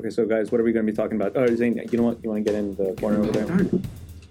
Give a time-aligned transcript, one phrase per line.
[0.00, 1.36] Okay, so guys, what are we going to be talking about?
[1.36, 2.24] Oh, Zane, you know what?
[2.24, 3.44] You want to get in the corner over there?
[3.44, 3.86] Darn.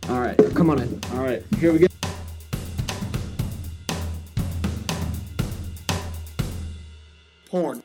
[0.09, 0.35] All right.
[0.55, 0.99] Come on in.
[1.13, 1.43] All right.
[1.59, 1.87] Here we go.
[7.51, 7.83] Porn.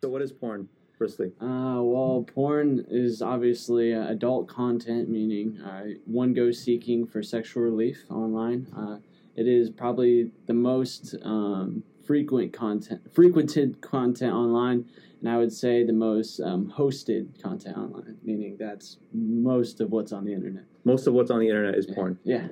[0.00, 1.32] So, what is porn, firstly?
[1.38, 7.62] Uh, well, porn is obviously uh, adult content, meaning uh, one goes seeking for sexual
[7.62, 8.66] relief online.
[8.74, 8.96] Uh,
[9.36, 14.86] it is probably the most um, frequent content, frequented content online,
[15.20, 20.12] and I would say the most um, hosted content online, meaning that's most of what's
[20.12, 20.64] on the internet.
[20.84, 22.18] Most of what's on the internet is porn.
[22.24, 22.48] Yeah.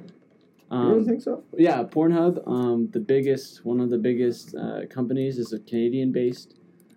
[0.71, 1.45] You really Um, think so?
[1.57, 6.55] yeah, Pornhub, um, the biggest, one of the biggest uh, companies, is a Canadian-based.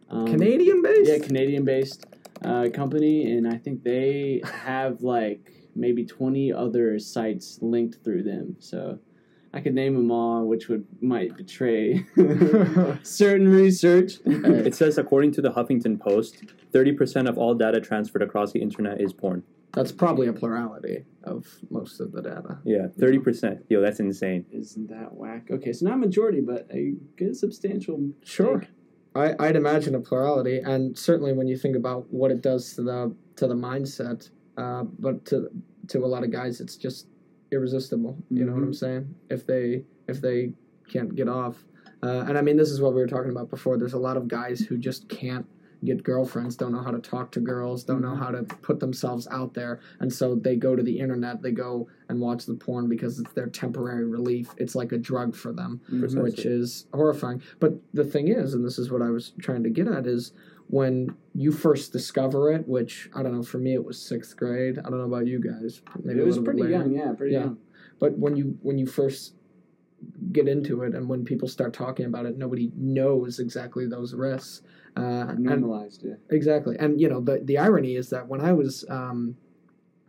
[0.09, 1.09] Um, Canadian based?
[1.11, 2.05] yeah, Canadian based
[2.43, 8.55] uh, company, and I think they have like maybe 20 other sites linked through them.
[8.59, 8.99] So
[9.53, 12.05] I could name them all, which would might betray
[13.03, 14.19] certain research.
[14.25, 19.01] It says, according to the Huffington Post, 30% of all data transferred across the internet
[19.01, 19.43] is porn.
[19.73, 22.59] That's probably a plurality of most of the data.
[22.63, 23.63] Yeah, 30%.
[23.69, 24.45] Yo, that's insane.
[24.51, 25.47] Isn't that whack?
[25.51, 28.11] Okay, so not majority, but a good substantial.
[28.23, 28.61] Sure.
[28.61, 28.69] take.
[29.15, 32.83] I, I'd imagine a plurality, and certainly when you think about what it does to
[32.83, 35.49] the to the mindset, uh, but to
[35.87, 37.07] to a lot of guys, it's just
[37.51, 38.17] irresistible.
[38.29, 39.13] You know what I'm saying?
[39.29, 40.53] If they if they
[40.89, 41.65] can't get off,
[42.03, 43.77] uh, and I mean this is what we were talking about before.
[43.77, 45.45] There's a lot of guys who just can't
[45.85, 49.27] get girlfriends, don't know how to talk to girls, don't know how to put themselves
[49.29, 52.89] out there, and so they go to the internet, they go and watch the porn
[52.89, 54.49] because it's their temporary relief.
[54.57, 56.21] It's like a drug for them Precisely.
[56.21, 57.43] which is horrifying.
[57.59, 60.31] But the thing is, and this is what I was trying to get at, is
[60.69, 64.79] when you first discover it, which I don't know, for me it was sixth grade.
[64.79, 65.81] I don't know about you guys.
[66.03, 67.45] Maybe it was pretty young, yeah, pretty Yeah.
[67.45, 67.57] young.
[67.99, 69.33] But when you when you first
[70.31, 74.61] get into it, and when people start talking about it, nobody knows exactly those risks.
[74.95, 76.15] Uh, and Normalized, yeah.
[76.29, 79.35] Exactly, and you know the the irony is that when I was um,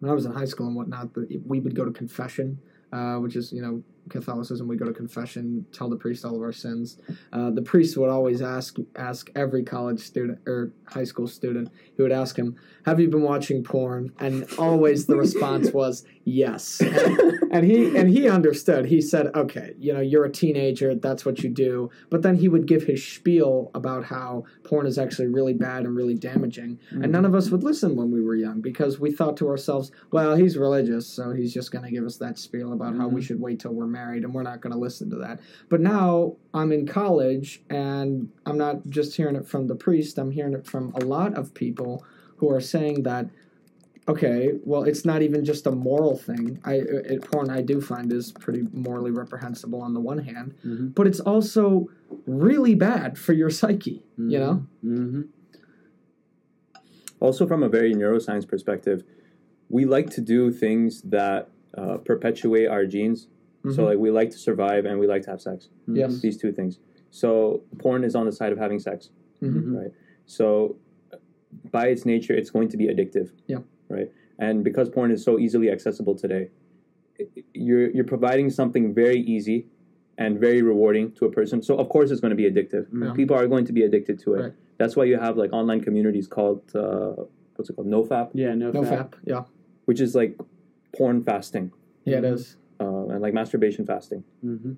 [0.00, 1.10] when I was in high school and whatnot,
[1.46, 2.58] we would go to confession,
[2.92, 4.68] uh, which is you know Catholicism.
[4.68, 6.98] We go to confession, tell the priest all of our sins.
[7.32, 11.70] Uh, the priest would always ask ask every college student or high school student.
[11.96, 16.80] He would ask him, "Have you been watching porn?" And always the response was yes.
[16.80, 18.86] And, and he and he understood.
[18.86, 20.94] He said, "Okay, you know, you're a teenager.
[20.94, 24.98] That's what you do." But then he would give his spiel about how porn is
[24.98, 26.78] actually really bad and really damaging.
[26.90, 27.10] And mm-hmm.
[27.10, 30.36] none of us would listen when we were young because we thought to ourselves, "Well,
[30.36, 33.26] he's religious, so he's just going to give us that spiel about how we mm-hmm.
[33.26, 36.36] should wait till we're married, and we're not going to listen to that." But now
[36.54, 40.18] I'm in college, and I'm not just hearing it from the priest.
[40.18, 42.04] I'm hearing it from a lot of people
[42.36, 43.28] who are saying that
[44.08, 46.58] okay, well, it's not even just a moral thing.
[46.64, 50.94] I it, porn I do find is pretty morally reprehensible on the one hand, Mhm.
[50.94, 51.88] but it's also
[52.26, 54.02] really bad for your psyche.
[54.16, 55.22] You know, Mm-hmm.
[57.20, 59.02] Also, from a very neuroscience perspective,
[59.68, 63.28] we like to do things that uh, perpetuate our genes.
[63.64, 63.84] So, Mhm.
[63.84, 65.68] like, we like to survive and we like to have sex.
[65.86, 66.78] yes, These two things.
[67.10, 69.10] So, porn is on the side of having sex.
[69.42, 69.76] Mhm.
[69.76, 69.92] Right.
[70.26, 70.76] So,
[71.70, 73.30] by its nature, it's going to be addictive.
[73.46, 73.58] Yeah.
[73.88, 74.10] Right.
[74.38, 76.48] And because porn is so easily accessible today,
[77.54, 79.66] you're you're providing something very easy
[80.18, 81.62] and very rewarding to a person.
[81.62, 82.86] So of course it's going to be addictive.
[82.92, 83.12] Yeah.
[83.14, 84.40] People are going to be addicted to it.
[84.42, 84.52] Right.
[84.78, 87.12] That's why you have like online communities called uh,
[87.56, 88.72] what's it called NoFap, Yeah, NoFap.
[88.74, 88.98] no fap.
[88.98, 89.14] fap.
[89.24, 89.42] Yeah,
[89.86, 90.38] which is like
[90.96, 91.72] porn fasting
[92.04, 92.56] yeah, it is.
[92.80, 94.22] uh, and like masturbation fasting.
[94.44, 94.72] Mm-hmm.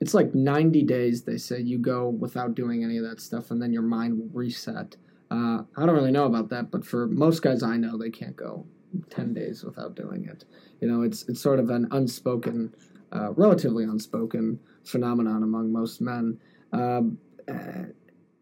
[0.00, 3.62] It's like 90 days, they say, you go without doing any of that stuff, and
[3.62, 4.96] then your mind will reset.
[5.32, 8.36] Uh, I don't really know about that, but for most guys I know, they can't
[8.36, 8.66] go
[9.08, 10.44] 10 days without doing it.
[10.80, 12.74] You know, it's, it's sort of an unspoken,
[13.12, 16.38] uh, relatively unspoken phenomenon among most men.
[16.74, 17.16] Um,
[17.48, 17.84] uh,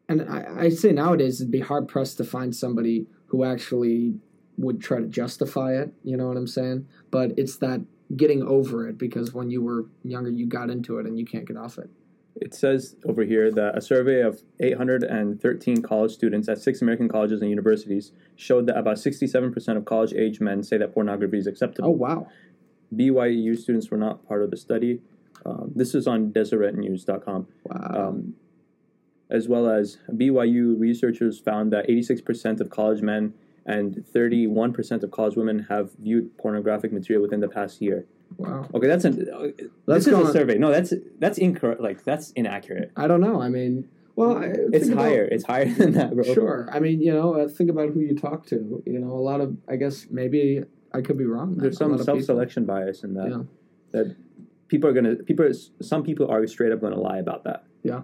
[0.08, 4.14] and I, I say nowadays it'd be hard pressed to find somebody who actually
[4.56, 5.92] would try to justify it.
[6.02, 6.88] You know what I'm saying?
[7.12, 7.82] But it's that
[8.16, 11.46] getting over it because when you were younger, you got into it and you can't
[11.46, 11.88] get off it.
[12.40, 17.42] It says over here that a survey of 813 college students at six American colleges
[17.42, 21.88] and universities showed that about 67% of college age men say that pornography is acceptable.
[21.88, 22.28] Oh wow!
[22.94, 25.00] BYU students were not part of the study.
[25.44, 27.47] Um, this is on DeseretNews.com.
[27.65, 28.09] Wow!
[28.09, 28.34] Um,
[29.30, 33.34] as well as BYU researchers found that 86% of college men
[33.66, 38.07] and 31% of college women have viewed pornographic material within the past year.
[38.39, 38.66] wow!
[38.74, 39.27] Okay, that's an.
[39.33, 39.48] Uh,
[39.86, 40.57] Let's this is a survey.
[40.59, 41.80] No, that's that's incorrect.
[41.80, 42.92] Like that's inaccurate.
[42.97, 43.41] I don't know.
[43.42, 45.24] I mean, well, I- It's about- higher.
[45.24, 46.22] It's higher than that, bro.
[46.34, 46.68] Sure.
[46.72, 48.83] I mean, you know, uh, think about who you talk to.
[48.86, 49.57] You know, a lot of.
[49.68, 50.63] I guess maybe
[50.95, 51.56] I could be wrong.
[51.56, 53.28] There's some lot of people- self-selection bias in that.
[53.30, 53.42] Yeah.
[53.92, 54.16] That
[54.68, 55.51] people are gonna people.
[55.83, 57.65] Some people are straight up gonna lie about that.
[57.83, 58.03] Yeah.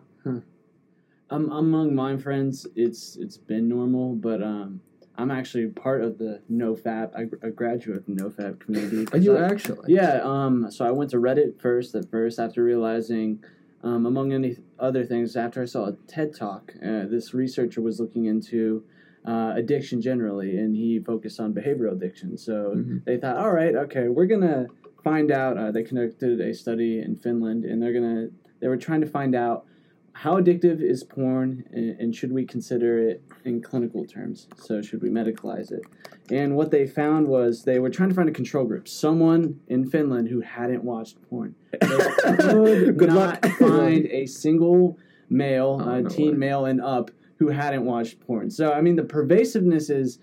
[1.28, 4.80] Um, among my friends, it's it's been normal, but um,
[5.18, 7.10] I'm actually part of the NoFap.
[7.16, 9.06] I, a graduate of the NoFap community.
[9.12, 9.92] Are you I- actually?
[9.94, 10.20] Yeah.
[10.22, 10.70] Um.
[10.70, 11.94] So I went to Reddit first.
[11.94, 13.42] At first, after realizing,
[13.82, 17.98] um, among any other things, after I saw a TED talk, uh, this researcher was
[18.00, 18.84] looking into
[19.24, 22.36] uh, addiction generally, and he focused on behavioral addiction.
[22.38, 23.04] So Mhm.
[23.04, 24.66] they thought, all right, okay, we're gonna
[25.02, 25.56] find out.
[25.58, 28.28] Uh, they conducted a study in Finland, and they're gonna
[28.60, 29.66] they were trying to find out
[30.12, 34.48] how addictive is porn, and, and should we consider it in clinical terms?
[34.56, 35.82] So should we medicalize it?
[36.30, 39.88] And what they found was they were trying to find a control group, someone in
[39.88, 41.54] Finland who hadn't watched porn.
[41.70, 43.46] They could Good not luck.
[43.58, 44.98] find a single
[45.30, 46.36] male, Oh, uh, no teen way.
[46.36, 48.50] male and up, who hadn't watched porn.
[48.50, 50.18] So I mean, the pervasiveness is,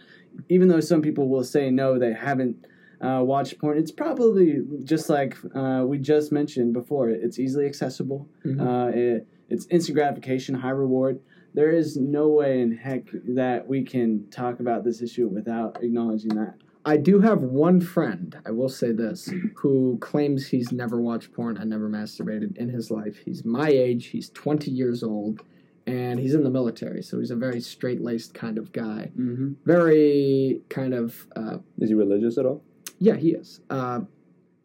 [0.50, 2.66] even though some people will say no, they haven't.
[3.02, 3.78] Uh, watched porn.
[3.78, 7.10] It's probably just like uh, we just mentioned before.
[7.10, 8.30] It's easily accessible.
[8.46, 8.62] Mhm.
[8.62, 11.20] Uh, it, it's instant gratification, high reward.
[11.54, 16.36] There is no way in heck that we can talk about this issue without acknowledging
[16.36, 16.56] that.
[16.86, 21.56] I do have one friend, I will say this, who claims he's never watched porn
[21.58, 23.18] and never masturbated in his life.
[23.24, 25.44] He's my age, he's 20 years old,
[25.88, 29.12] and he's in the military, so he's a very straight laced kind of guy.
[29.18, 29.54] Mm-hmm.
[29.66, 32.64] Very kind of, uh, Is he religious at all?
[33.00, 33.60] yeah, he is.
[33.70, 34.02] Uh,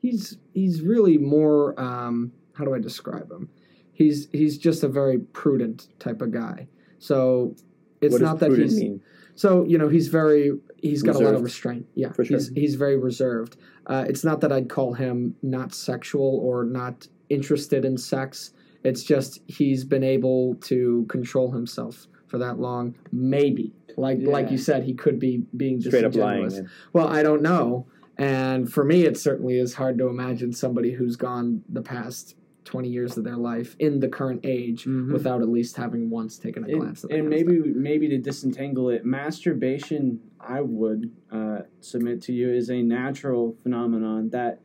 [0.00, 3.48] he's he's really more, um, how do I describe him?
[3.92, 6.68] He's he's just a very prudent type of guy.
[6.98, 7.54] So
[8.00, 9.02] it's what not that he's mean?
[9.34, 10.52] so you know he's very
[10.82, 11.86] he's got a lot of restraint.
[11.94, 12.24] Yeah, sure.
[12.24, 13.56] he's he's very reserved.
[13.86, 18.52] Uh, it's not that I'd call him not sexual or not interested in sex.
[18.84, 22.94] It's just he's been able to control himself for that long.
[23.12, 26.48] Maybe like like you said, he could be being Straight up lying.
[26.48, 26.70] man.
[26.92, 27.86] Well, I don't know.
[28.16, 32.34] And for me, it certainly is hard to imagine somebody who's gone the past
[32.68, 35.10] 20 years of their life in the current age Mhm.
[35.10, 38.08] without at least having once taken a And, at that and kind of maybe maybe
[38.08, 44.60] to disentangle it, masturbation, I would uh, submit to you, is a natural phenomenon that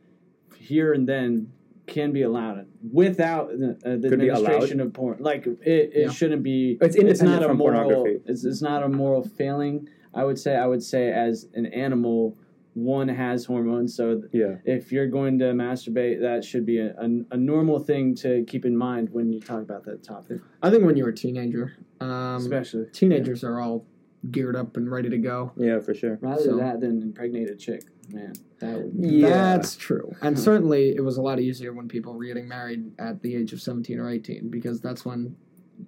[0.54, 1.48] here and then
[1.86, 5.16] can be allowed without the, uh, the administration of porn.
[5.20, 6.08] Like it, it Yeah.
[6.10, 6.72] shouldn't be.
[6.82, 7.82] It's It's independent not a from moral.
[7.84, 8.20] pornography.
[8.26, 9.88] It's, it's not a moral failing.
[10.12, 10.54] I would say.
[10.56, 12.36] I would say as an animal,
[12.74, 14.56] one has hormones, so Yeah.
[14.64, 18.64] if you're going to masturbate, that should be a, a, a normal thing to keep
[18.64, 22.36] in mind when you talk about that topic, I think when you're a teenager, um,
[22.36, 23.86] especially teenagers are all
[24.30, 25.52] geared up and ready to go.
[25.56, 26.18] Yeah, for sure.
[26.20, 27.82] rather So- that than impregnated chick.
[28.10, 28.92] Man, that.
[28.98, 29.28] Yeah.
[29.30, 30.12] That's true.
[30.20, 33.54] And certainly it was a lot easier when people were getting married at the age
[33.54, 35.36] of 17 or 18 because that's when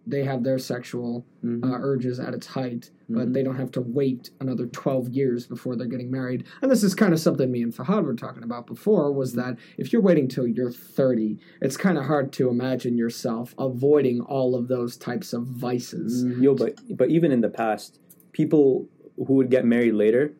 [0.07, 1.65] they have their sexual Mhm.
[1.65, 3.33] uh, urges at its height, but Mhm.
[3.35, 6.45] they don't have to wait another 12 years before they're getting married.
[6.63, 9.59] And this is kind of something me and Fahad were talking about before was that
[9.79, 14.55] if you're waiting till you're 30, it's kind of hard to imagine yourself avoiding all
[14.55, 16.25] of those types of vices.
[16.25, 16.43] Mhm.
[16.43, 18.01] Yo, but but even in the past,
[18.33, 18.89] people
[19.27, 20.33] who would get married later,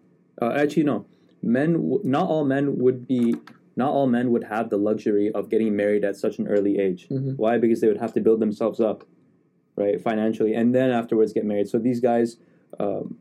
[0.43, 1.07] uh, actually no,
[1.43, 1.73] men.
[1.75, 3.35] w- Not all men would be.
[3.79, 7.09] Not all men would have the luxury of getting married at such an early age.
[7.11, 7.37] Mhm.
[7.37, 7.59] Why?
[7.59, 9.05] Because they would have to build themselves up,
[9.77, 11.69] right, financially, and then afterwards get married.
[11.69, 12.39] So these guys,
[12.81, 13.19] um,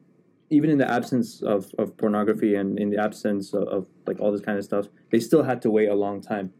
[0.50, 4.31] even in the absence of, of pornography and in the absence of, of like all
[4.31, 6.54] this kind of stuff, they still had to wait a long time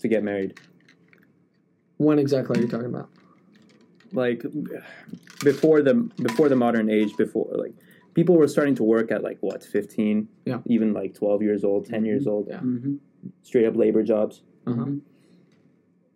[0.00, 0.58] to get married.
[1.98, 3.10] When exactly are you talking about?
[4.12, 4.44] like
[5.42, 7.74] before the before the modern age before like
[8.14, 10.58] people were starting to work at like what 15 Yeah.
[10.66, 12.60] even like 12 years old 10 years old Yeah.
[12.60, 12.98] Mhm.
[13.42, 14.86] straight up labor jobs Uh-huh.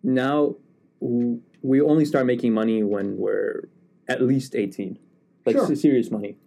[0.01, 0.55] Now
[1.01, 3.67] w- we only start making money when we're
[4.07, 4.97] at least 18
[5.45, 5.75] like Sure.
[5.75, 6.37] serious money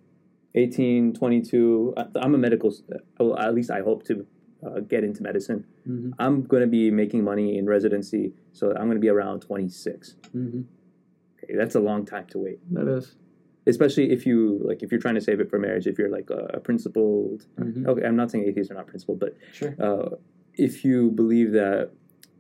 [0.55, 2.75] 18 22 I- i'm a medical
[3.19, 4.27] well, at least i hope to
[4.65, 6.13] uh, get into medicine Mhm.
[6.19, 10.17] i'm going to be making money in residency so i'm going to be around 26
[10.35, 10.65] Mhm.
[11.43, 13.17] okay, that's a long time to wait That is.
[13.67, 16.31] especially if you like if you're trying to save it for marriage if you're like
[16.31, 17.87] a, a principled Mhm.
[17.87, 19.75] okay i'm not saying atheists are not principled but Sure.
[19.79, 20.11] uh,
[20.55, 21.91] if you believe that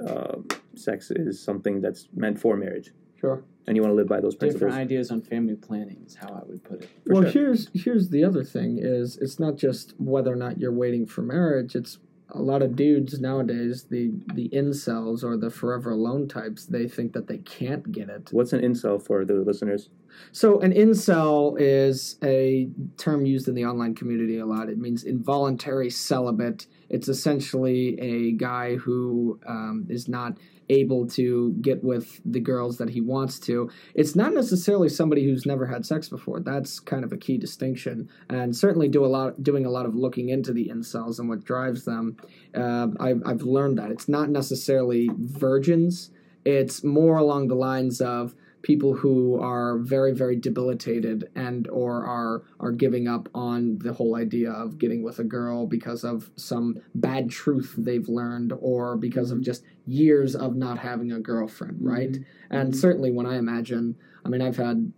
[0.07, 3.45] um sex is something that's meant for marriage Sure.
[3.67, 6.43] and you want to live by those Different ideas on family planning is how I
[6.49, 6.89] would put it.
[7.07, 7.31] For well, sure.
[7.31, 11.23] here's here's the other thing is it's not just whether or not you're waiting for
[11.23, 11.77] marriage.
[11.77, 11.99] It's
[12.35, 17.12] a lot of dudes nowadays, the the incels or the forever alone types, they think
[17.12, 18.31] that they can't get it.
[18.33, 19.91] what's an incel for the listeners
[20.33, 24.69] So an incel is a term used in the online community a lot.
[24.69, 26.67] It means involuntary celibate.
[26.92, 32.90] It's essentially a guy who um, is not able to get with the girls that
[32.90, 33.70] he wants to.
[33.94, 36.40] It's not necessarily somebody who's never had sex before.
[36.40, 39.94] That's kind of a key distinction, and certainly do a lot doing a lot of
[39.94, 42.16] looking into the incels and what drives them.
[42.54, 46.11] Uh, I've, I've learned that it's not necessarily virgins.
[46.44, 52.42] It's more along the lines of people who are very very debilitated and or are
[52.61, 56.78] are giving up on the whole idea of getting with a girl because of some
[56.95, 62.19] bad truth they've learned or because of just years of not having a girlfriend right
[62.50, 62.76] and Mhm.
[62.76, 64.92] certainly when i imagine i mean i've had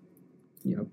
[0.62, 0.86] you know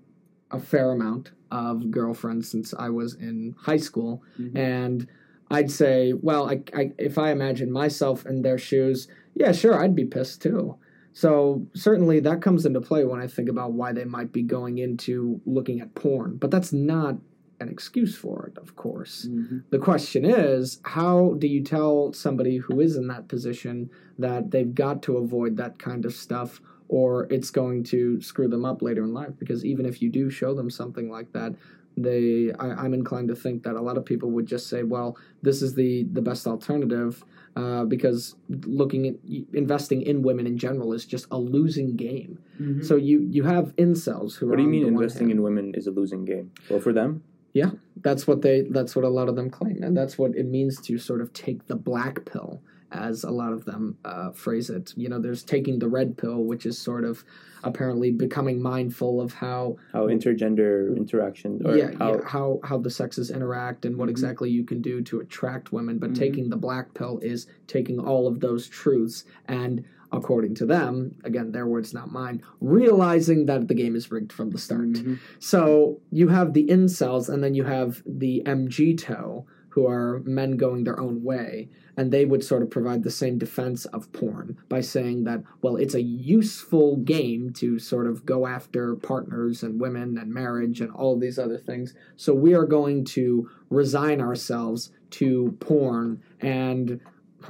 [0.50, 4.56] a fair amount of girlfriends since i was in high school Mhm.
[4.56, 5.06] and
[5.50, 9.94] I'd say, well, I, I, if I imagine myself in their shoes, yeah, sure, I'd
[9.94, 10.76] be pissed too.
[11.12, 14.78] So certainly that comes into play when I think about why they might be going
[14.78, 16.36] into looking at porn.
[16.36, 17.16] But that's not
[17.60, 19.28] an excuse for it, of course.
[19.30, 19.62] Mhm.
[19.70, 23.88] The question is, how do you tell somebody who is in that position
[24.18, 28.64] that they've got to avoid that kind of stuff or it's going to screw them
[28.64, 29.34] up later in life?
[29.38, 31.54] Because even if you do show them something like that,
[31.96, 35.16] they I, I'm inclined to think that a lot of people would just say, well,
[35.42, 37.24] this is the the best alternative
[37.56, 39.14] uh, because looking at
[39.52, 42.38] investing in women in general is just a losing game.
[42.60, 42.84] Mhm.
[42.84, 45.74] So you you have incels who are What are do you mean investing in women
[45.74, 46.50] is a losing game?
[46.70, 47.22] Well, for them,
[47.54, 47.72] Yeah,
[48.02, 50.80] that's what they that's what a lot of them claim and that's what it means
[50.86, 54.92] to sort of take the black pill as a lot of them uh, phrase it
[54.96, 57.24] you know there's taking the red pill which is sort of
[57.64, 62.90] apparently becoming mindful of how how intergender interaction or yeah, how yeah how how the
[62.90, 64.10] sexes interact and what Mhm.
[64.10, 66.14] exactly you can do to attract women but Mhm.
[66.14, 69.82] taking the black pill is taking all of those truths and
[70.12, 74.50] according to them again their words not mine realizing that the game is rigged from
[74.50, 75.16] the start Mhm.
[75.38, 80.84] so you have the incels, and then you have the MGTOW, who are men going
[80.84, 84.82] their own way, and they would sort of provide the same defense of porn by
[84.82, 90.18] saying that, well, it's a useful game to sort of go after partners and women
[90.18, 91.94] and marriage and all these other things.
[92.16, 97.00] So we are going to resign ourselves to porn and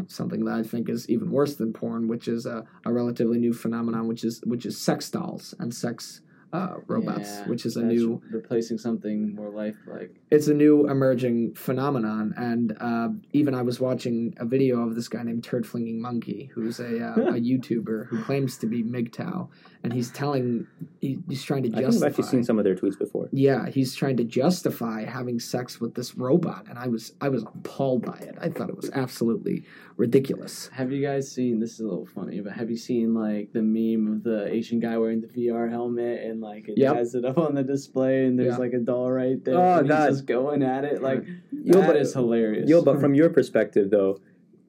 [0.07, 3.53] something that I think is even worse than porn, which is a, a relatively new
[3.53, 6.21] phenomenon, which is which is sex dolls and sex
[6.53, 10.15] uh, robots, Yeah, which is a that's new replacing something more lifelike.
[10.31, 12.35] it's a new emerging phenomenon.
[12.37, 16.51] And uh, even I was watching a video of this guy named Turd Flinging Monkey,
[16.55, 19.49] who's a, uh, a YouTuber who claims to be MGTOW,
[19.83, 20.67] and he's telling
[21.01, 22.07] he, he's trying to I think I've justify.
[22.09, 23.29] actually seen some of their tweets before.
[23.33, 27.43] yeah, he's trying to justify having sex with this robot, and I was I was
[27.45, 28.37] appalled by it.
[28.41, 29.65] I thought it was absolutely
[29.97, 30.69] ridiculous.
[30.73, 31.61] Have you guys seen?
[31.61, 34.81] This is a little funny, but have you seen like the meme of the Asian
[34.81, 36.97] guy wearing the VR helmet and like it Yep.
[36.97, 38.59] has it up on the display and there's Yeah.
[38.59, 41.97] like a doll right there Oh, and just going at it like Yo, that but-
[41.97, 42.69] is hilarious.
[42.69, 44.19] Yo, but from your perspective though,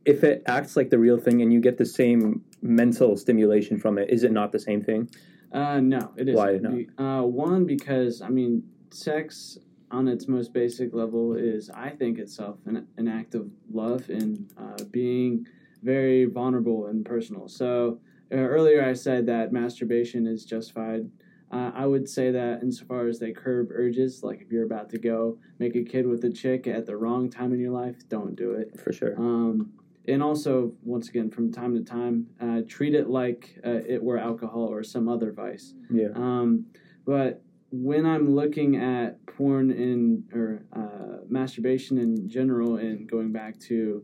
[0.05, 3.97] if it acts like the real thing and you get the same mental stimulation from
[3.97, 5.09] it, is it not the same thing?
[5.51, 6.35] Uh, no, it isn't.
[6.35, 7.21] Why not?
[7.21, 9.57] Uh, one because I mean, sex
[9.91, 14.51] on its most basic level is, I think, itself an, an act of love and
[14.57, 15.45] uh, being
[15.83, 17.47] very vulnerable and personal.
[17.47, 17.99] So
[18.31, 21.09] uh, earlier I said that masturbation is justified.
[21.53, 24.97] Uh, I would say that insofar as they curb urges, like if you're about to
[24.97, 28.35] go make a kid with a chick at the wrong time in your life, don't
[28.35, 28.79] do it.
[28.79, 29.15] For sure.
[29.17, 29.71] Um,
[30.07, 34.17] and also, once again, from time to time, uh, treat it like uh, it were
[34.17, 35.75] alcohol or some other vice.
[35.89, 36.09] Yeah.
[36.15, 36.65] Um,
[37.05, 37.41] but
[37.71, 44.03] when I'm looking at porn and or uh, masturbation in general, and going back to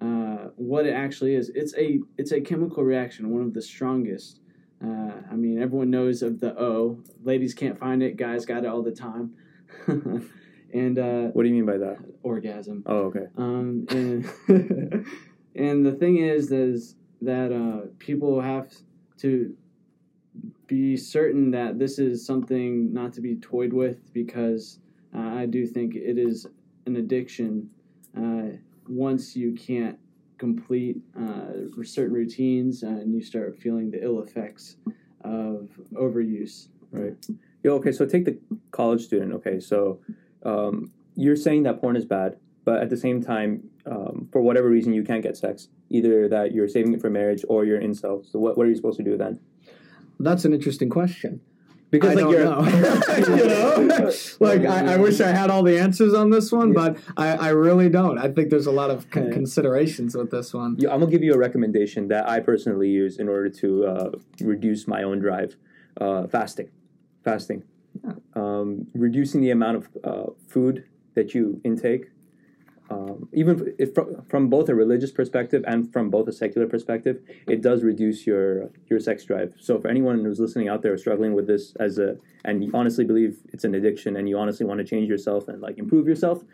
[0.00, 4.40] uh, what it actually is, it's a it's a chemical reaction, one of the strongest.
[5.36, 6.98] I mean, everyone knows of the O.
[7.22, 9.34] Ladies can't find it, guys got it all the time.
[9.86, 11.98] and uh, What do you mean by that?
[12.22, 12.82] orgasm.
[12.86, 13.26] Oh, okay.
[13.36, 14.24] Um, and
[15.54, 18.72] and the thing is, is that uh, people have
[19.18, 19.54] to
[20.66, 24.78] be certain that this is something not to be toyed with because
[25.14, 26.46] uh, I do think it is
[26.86, 27.68] an addiction.
[28.16, 28.56] Uh,
[28.88, 29.98] once you can't
[30.38, 34.76] complete uh, certain routines uh, and you start feeling the ill effects
[35.26, 36.68] of overuse.
[36.90, 37.16] Right.
[37.62, 38.38] Yo, okay, so take the
[38.70, 39.32] college student.
[39.34, 40.00] Okay, so
[40.44, 44.68] um, you're saying that porn is bad, but at the same time, um, for whatever
[44.68, 45.68] reason, you can't get sex.
[45.90, 48.24] Either that you're saving it for marriage or you're in incel.
[48.30, 49.40] So what, what are you supposed to do then?
[50.18, 51.40] That's an interesting question.
[52.00, 52.60] Because I like don't you're, know.
[53.36, 56.96] you know, like I, I wish I had all the answers on this one, but
[57.16, 58.18] I, I really don't.
[58.18, 59.32] I think there's a lot of con- Yeah.
[59.32, 60.76] considerations with this one.
[60.78, 64.10] Yeah, I'm gonna give you a recommendation that I personally use in order to uh,
[64.40, 65.56] reduce my own drive.
[66.00, 66.68] Uh, fasting,
[67.24, 67.62] fasting,
[68.34, 70.84] um, reducing the amount of uh, food
[71.14, 72.10] that you intake.
[72.88, 77.20] Um, even if from, from both a religious perspective and from both a secular perspective,
[77.48, 79.54] it does reduce your your sex drive.
[79.58, 83.04] So for anyone who's listening out there struggling with this as a and you honestly
[83.04, 86.44] believe it's an addiction and you honestly want to change yourself and like improve yourself,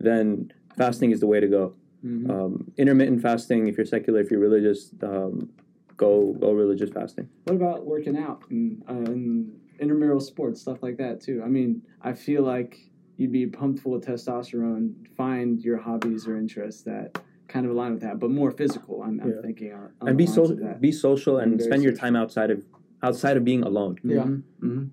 [0.00, 2.28] then fasting is the way to go Mhm.
[2.30, 5.50] um, intermittent fasting if you're secular if you're religious um,
[5.96, 7.28] go go religious fasting.
[7.44, 11.42] What about working out and, uh, and intramural sports, stuff like that too?
[11.44, 14.94] I mean, I feel like you'd be pumped full of testosterone.
[15.16, 19.02] Find your hobbies or interests that kind of align with that, but more physical.
[19.02, 19.42] I'm, I'm Yeah.
[19.42, 20.80] thinking on, on and be lines so of that.
[20.80, 22.64] be social and Very spend your time outside of
[23.02, 23.98] outside of being alone.
[24.04, 24.26] Yeah.
[24.60, 24.84] hmm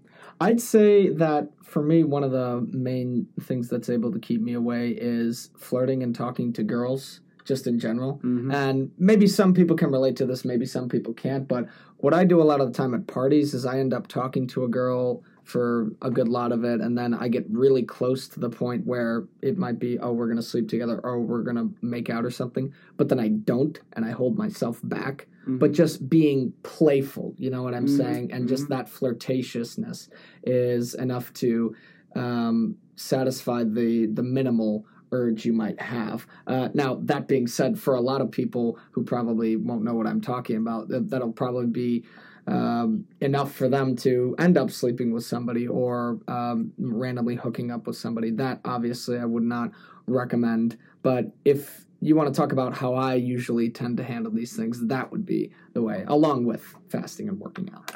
[0.41, 4.53] I'd say that for me, one of the main things that's able to keep me
[4.53, 8.13] away is flirting and talking to girls, just in general.
[8.21, 11.47] hmm And maybe some people can relate to this, maybe some people can't.
[11.47, 14.07] But what I do a lot of the time at parties is I end up
[14.07, 17.83] talking to a girl for a good lot of it, and then I get really
[17.83, 21.41] close to the point where it might be, oh, we're gonna sleep together, or we're
[21.43, 22.71] gonna make out or something.
[22.97, 25.27] But then I don't, and I hold myself back.
[25.47, 30.09] But just being playful, you know what I'm Mhm, saying, and just that flirtatiousness
[30.43, 31.75] is enough to
[32.15, 36.27] um, satisfy the the minimal urge you might have.
[36.45, 40.05] Uh, now, that being said, for a lot of people who probably won't know what
[40.05, 42.05] I'm talking about, that'll probably be
[42.49, 47.85] um, enough for them to end up sleeping with somebody or um, randomly hooking up
[47.87, 48.31] with somebody.
[48.31, 49.71] That obviously I would not
[50.07, 50.77] recommend.
[51.01, 54.85] But if you want to talk about how I usually tend to handle these things,
[54.87, 57.91] that would be the way, along with fasting and working out.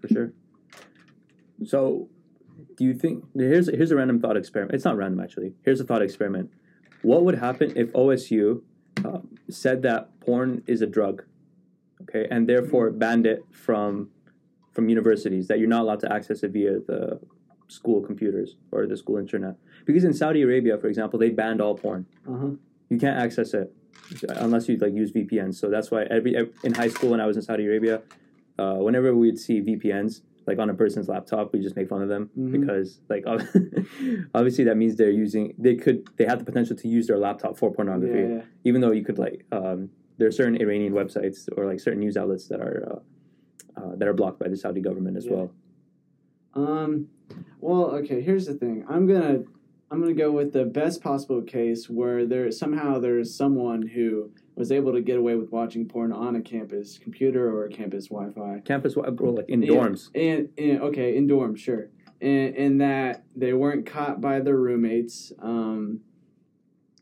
[0.00, 0.32] for sure.
[1.64, 2.08] So,
[2.76, 4.74] do you think here's here's a random thought experiment?
[4.74, 5.54] It's not random actually.
[5.64, 6.50] Here's a thought experiment.
[7.02, 8.62] What would happen if OSU
[9.04, 11.24] um, said that porn is a drug,
[12.14, 14.08] okay, and therefore banned it from
[14.72, 17.20] from universities that you're not allowed to access it via the
[17.68, 19.56] school computers or the school internet?
[19.84, 22.06] Because in Saudi Arabia, for example, they banned all porn.
[22.28, 22.50] Uh-huh.
[22.88, 23.72] You can't access it
[24.28, 25.54] unless you like use VPNs.
[25.56, 28.02] So that's why every in high school when I was in Saudi Arabia,
[28.58, 32.08] uh, whenever we'd see VPNs like on a person's laptop, we just make fun of
[32.08, 32.60] them Mhm.
[32.60, 33.24] because like
[34.34, 37.56] obviously that means they're using they could they have the potential to use their laptop
[37.58, 38.42] for pornography, yeah.
[38.64, 39.90] even though you could like um,
[40.22, 42.88] there are certain Iranian websites or like certain news outlets that are
[43.76, 45.32] uh, uh, that are blocked by the Saudi government as Yeah.
[45.32, 45.52] well.
[46.54, 47.08] Um,
[47.60, 48.20] well, okay.
[48.20, 48.84] Here's the thing.
[48.88, 49.42] I'm gonna
[49.90, 54.70] I'm gonna go with the best possible case where there somehow there's someone who was
[54.70, 58.60] able to get away with watching porn on a campus computer or campus Wi-Fi.
[58.64, 59.70] Campus Wi-Fi, or like in Yeah.
[59.72, 60.10] dorms.
[60.14, 61.88] And, and okay, in dorms, sure.
[62.20, 65.32] And, and that they weren't caught by their roommates.
[65.40, 66.00] Um,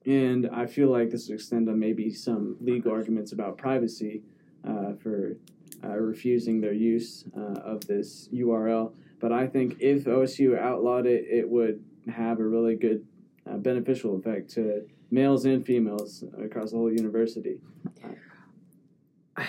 [0.07, 4.23] and I feel like this would extend on maybe some legal arguments about privacy
[4.67, 5.37] uh, for
[5.85, 8.93] uh, refusing their use uh, of this URL.
[9.21, 13.07] But I think if OSU outlawed it, it would have a really good
[13.51, 17.59] uh, beneficial effect to males and females across the whole university.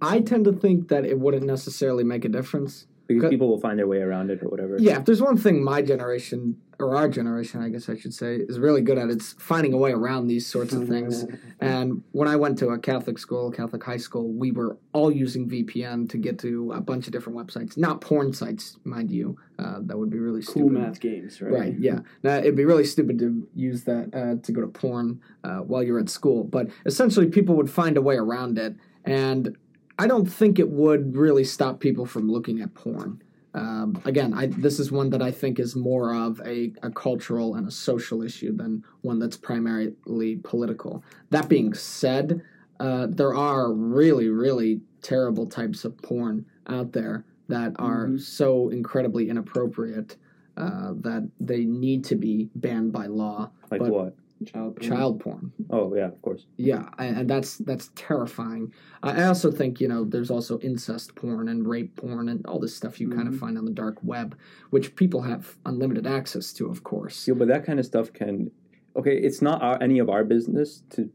[0.00, 2.86] I tend to think that it wouldn't necessarily make a difference.
[3.06, 4.76] Because people will find their way around it or whatever.
[4.78, 8.36] Yeah, if there's one thing my generation, or our generation, I guess I should say,
[8.36, 11.24] is really good at, it's finding a way around these sorts of things.
[11.60, 15.48] And when I went to a Catholic school, Catholic high school, we were all using
[15.48, 17.78] VPN to get to a bunch of different websites.
[17.78, 19.38] Not porn sites, mind you.
[19.60, 20.72] Uh, that would be really cool stupid.
[20.72, 21.52] math games, right?
[21.52, 22.00] Right, yeah.
[22.24, 25.84] Now, it'd be really stupid to use that uh, to go to porn uh, while
[25.84, 26.42] you're at school.
[26.42, 28.74] But essentially, people would find a way around it.
[29.04, 29.56] And
[30.02, 33.22] I don't think it would really stop people from looking at porn.
[33.54, 37.54] Um, again, I, this is one that I think is more of a, a cultural
[37.54, 41.04] and a social issue than one that's primarily political.
[41.30, 42.42] That being said,
[42.80, 48.20] uh, there are really, really terrible types of porn out there that are Mhm.
[48.20, 50.16] so incredibly inappropriate
[50.56, 53.50] uh, that they need to be banned by law.
[53.70, 54.16] Like But- what?
[54.44, 54.88] Child porn.
[54.90, 55.52] Child porn.
[55.70, 56.46] Oh yeah, of course.
[56.56, 58.72] Yeah, and and that's that's terrifying.
[59.02, 62.58] I I also think you know there's also incest porn and rape porn and all
[62.58, 63.38] this stuff you kind of Mhm.
[63.40, 64.36] find on the dark web,
[64.70, 67.26] which people have unlimited access to, of course.
[67.28, 68.50] Yeah, but that kind of stuff can.
[68.96, 71.08] Okay, it's not our, any of our business to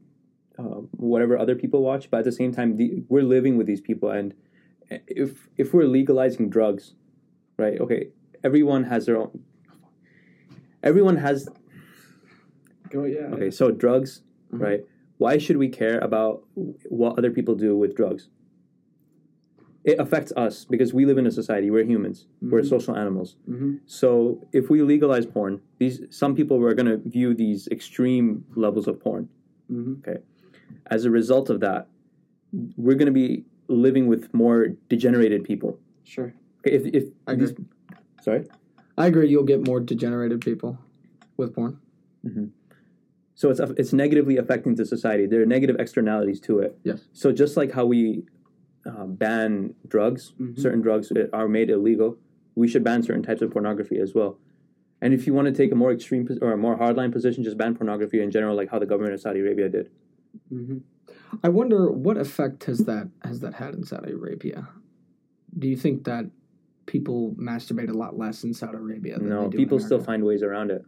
[0.59, 3.81] um, whatever other people watch, but at the same time, the, we're living with these
[3.81, 4.33] people, and
[5.07, 6.95] if if we're legalizing drugs,
[7.57, 7.79] right?
[7.79, 8.09] Okay,
[8.43, 9.43] everyone has their own.
[10.83, 11.47] Everyone has
[12.89, 13.34] Go, yeah.
[13.34, 13.52] okay.
[13.52, 14.21] So drugs,
[14.54, 14.62] Mhm.
[14.62, 14.86] right?
[15.17, 16.43] Why should we care about
[16.89, 18.30] what other people do with drugs?
[19.84, 21.71] It affects us because we live in a society.
[21.71, 22.28] We're humans.
[22.41, 22.69] We're Mhm.
[22.69, 23.38] social animals.
[23.45, 28.43] hmm So if we legalize porn, these some people are going to view these extreme
[28.56, 29.30] levels of porn.
[29.69, 29.95] hmm
[30.91, 31.88] As a result of that,
[32.78, 35.80] we're going to be living with more degenerated people.
[36.04, 36.34] Sure.
[36.60, 37.56] Okay, if if I these-
[38.21, 38.43] sorry,
[38.97, 39.30] I agree.
[39.30, 40.78] You'll get more degenerated people
[41.38, 41.78] with porn.
[43.38, 45.28] So it's it's negatively affecting the society.
[45.28, 46.71] There are negative externalities to it.
[46.84, 47.00] Yes.
[47.13, 48.23] So just like how we
[48.86, 50.58] um, ban drugs, Mhm.
[50.60, 52.17] certain drugs are made illegal.
[52.56, 54.39] We should ban certain types of pornography as well.
[55.02, 57.58] And if you want to take a more extreme or a more hardline position, just
[57.58, 59.89] ban pornography in general, like how the government of Saudi Arabia did.
[60.50, 60.78] hmm
[61.43, 64.67] I wonder what effect has that has that had in Saudi Arabia?
[65.62, 66.26] Do you think that
[66.88, 69.19] people masturbate a lot less in Saudi Arabia?
[69.19, 70.84] Than no, they do people still find ways around it.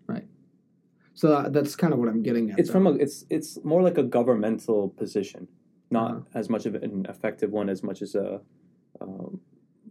[1.19, 2.59] So that- that's kind of what I'm getting at.
[2.59, 2.73] It's though.
[2.73, 5.49] from a it's it's more like a governmental position,
[5.91, 6.39] not Uh-huh.
[6.39, 8.39] as much of an effective one as much as a
[9.01, 9.41] um,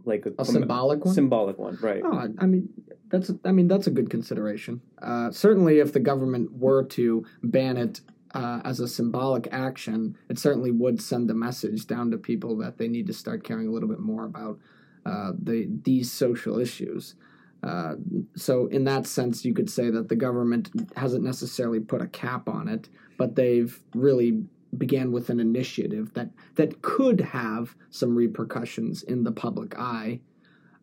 [0.06, 1.14] like a, a symbolic one.
[1.14, 2.00] symbolic one, right?
[2.02, 2.64] Oh, I- I mean,
[3.10, 4.80] that's I mean that's a good consideration.
[5.02, 8.00] Uh, certainly, if the government were to ban it
[8.34, 12.78] uh, as a symbolic action, it certainly would send a message down to people that
[12.78, 14.58] they need to start caring a little bit more about
[15.04, 17.14] uh, the these social issues.
[17.62, 17.94] Uh,
[18.36, 22.48] so, in that sense, you could say that the government hasn't necessarily put a cap
[22.48, 24.44] on it, but they've really
[24.76, 30.20] began with an initiative that that could have some repercussions in the public eye.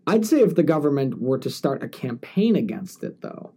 [0.07, 3.53] I'd say if the government were to start a campaign against it, though,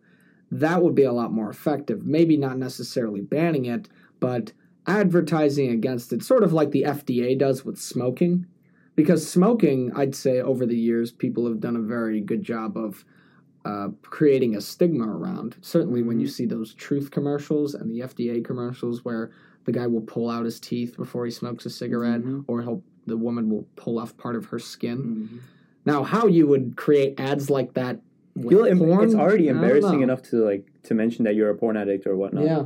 [0.51, 2.07] that would be a lot more effective.
[2.07, 3.89] Maybe not necessarily banning it,
[4.21, 4.53] but
[4.87, 8.47] advertising against it, sort of like the FDA does with smoking.
[8.99, 13.05] Because smoking, I'd say over the years, people have done a very good job of
[13.65, 15.55] uh, creating a stigma around.
[15.61, 19.31] Certainly, when you see those truth commercials and the FDA commercials where
[19.67, 22.43] the guy will pull out his teeth before he smokes a cigarette, Mhm.
[22.49, 24.99] or he'll the woman will pull off part of her skin.
[25.31, 25.39] Mhm.
[25.87, 28.03] Now, how you would create ads like that
[28.35, 29.05] with porn?
[29.05, 32.45] it's already embarrassing enough to like to mention that you're a porn addict or whatnot.
[32.45, 32.65] Yeah,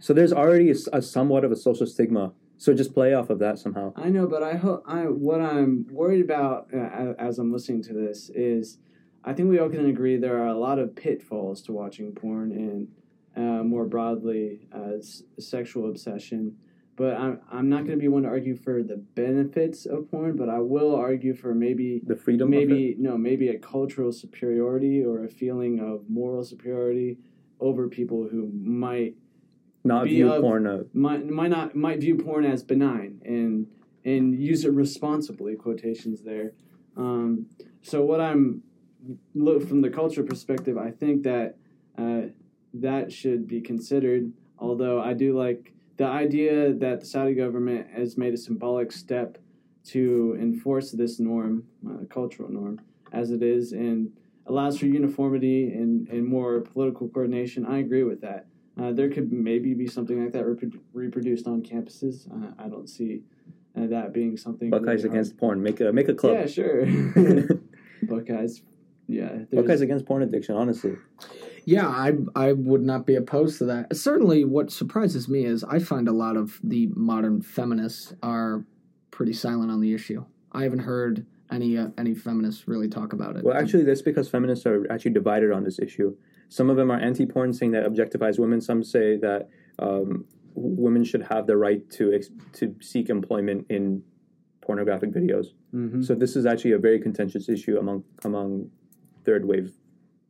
[0.00, 2.32] So there's already a, a somewhat of a social stigma.
[2.60, 3.94] So just play off of that somehow.
[3.96, 7.94] I know, but I hope I what I'm worried about uh, as I'm listening to
[7.94, 8.76] this is,
[9.24, 12.52] I think we all can agree there are a lot of pitfalls to watching porn
[12.52, 12.88] and
[13.34, 16.54] uh, more broadly uh, s- sexual obsession.
[16.96, 20.36] But I'm I'm not going to be one to argue for the benefits of porn,
[20.36, 22.50] but I will argue for maybe The freedom.
[22.50, 27.16] maybe no maybe a cultural superiority or a feeling of moral superiority
[27.58, 29.14] over people who might
[29.84, 30.66] not view of- porn.
[30.66, 33.66] Uh, might might not might view porn as benign and
[34.04, 36.52] and use it responsibly quotations there
[36.96, 37.46] um,
[37.82, 38.62] so what i'm
[39.34, 41.56] look from the culture perspective i think that
[41.98, 42.22] uh,
[42.74, 48.16] that should be considered although i do like the idea that the saudi government has
[48.16, 49.38] made a symbolic step
[49.84, 52.80] to enforce this norm uh, cultural norm
[53.12, 54.12] as it is and
[54.46, 58.46] allows for uniformity and, and more political coordination i agree with that
[58.80, 62.30] uh, there could maybe be something like that reprodu- reproduced on campuses.
[62.32, 63.22] Uh, I don't see
[63.76, 64.70] uh, that being something.
[64.70, 65.62] Buckeyes really against porn.
[65.62, 66.34] Make a make a hard.
[66.40, 66.86] Yeah, sure.
[68.02, 68.62] Buckeyes.
[69.06, 69.28] Yeah.
[69.28, 70.54] there's- Buckeyes against porn addiction.
[70.56, 70.96] Honestly,
[71.64, 73.94] yeah, I I would not be opposed to that.
[73.94, 78.64] Certainly, what surprises me is I find a lot of the modern feminists are
[79.10, 80.24] pretty silent on the issue.
[80.52, 83.44] I haven't heard any uh, any feminists really talk about it.
[83.44, 86.16] well, actually, that's because feminists are actually divided on this issue.
[86.50, 88.60] Some of them are anti-porn, saying that objectifies women.
[88.60, 94.02] Some say that um, women should have the right to ex- to seek employment in
[94.60, 95.46] pornographic videos.
[95.74, 96.04] Mhm.
[96.04, 98.70] So this is actually a very contentious issue among among
[99.24, 99.72] third wave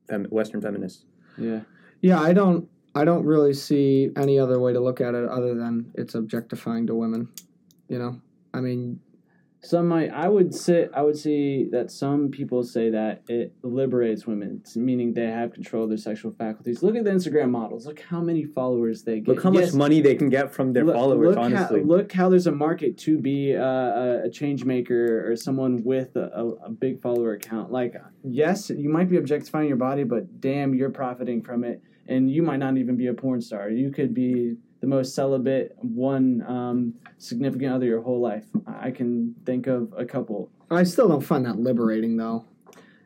[0.09, 1.05] fem- Western feminists.
[1.39, 1.61] Yeah.
[2.03, 5.55] yeah, I don't I don't really see any other way to look at it other
[5.55, 7.29] than it's objectifying to women.
[7.89, 8.21] You know,
[8.53, 9.01] I mean,
[9.63, 10.11] Some might.
[10.11, 10.89] I would say.
[10.95, 15.85] I would see that some people say that it liberates women, meaning they have control
[15.85, 16.83] of their sexual faculties.
[16.83, 17.85] Look at the Instagram models.
[17.87, 19.29] Look how many followers they get.
[19.29, 21.29] Look how Yes, much money they can get from their look, followers.
[21.29, 25.31] look honestly, How, look how there's a market to be uh, a, a change maker
[25.31, 27.71] or someone with a, a, a big follower account.
[27.71, 27.95] Like,
[28.25, 31.83] yes, you might be objectifying your body, but damn, you're profiting from it.
[32.09, 33.69] And you might not even be a porn star.
[33.71, 38.47] You could be the most celibate one um, significant other your whole life.
[38.67, 40.51] I can think of a couple.
[40.71, 42.45] I still don't find that liberating though.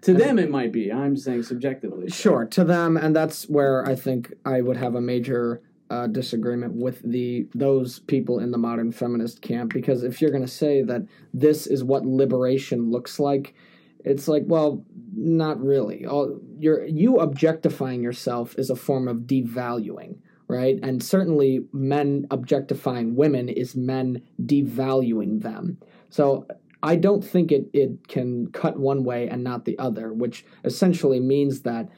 [0.03, 0.93] To them, it might be.
[0.93, 2.11] I'm saying subjectively.
[2.11, 6.75] Sure, to them, and that's where I think I would have a major uh, disagreement
[6.75, 9.73] with the those people in the modern feminist camp.
[9.73, 13.55] Because if you're going to say that this is what liberation looks like,
[14.05, 14.85] it's like, well,
[15.15, 16.05] not really.
[16.05, 20.19] All, you're you objectifying yourself is a form of devaluing,
[20.55, 20.79] right?
[20.83, 25.79] And certainly, men objectifying women is men devaluing them.
[26.11, 26.47] So
[26.83, 31.19] I don't think it, it can cut one way and not the other, which essentially
[31.19, 31.89] means that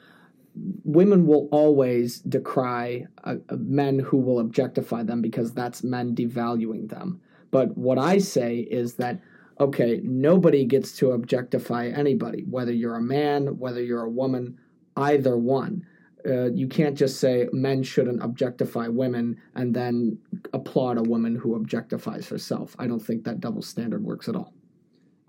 [0.84, 6.88] women will always decry uh, uh, men who will objectify them because that's men devaluing
[6.88, 7.20] them.
[7.50, 9.20] But what I say is that,
[9.60, 14.58] okay, nobody gets to objectify anybody, whether you're a man, whether you're a woman,
[14.96, 15.84] either one.
[16.26, 20.18] Uh, you can't just say men shouldn't objectify women and then
[20.52, 22.74] applaud a woman who objectifies herself.
[22.78, 24.52] I don't think that double standard works at all.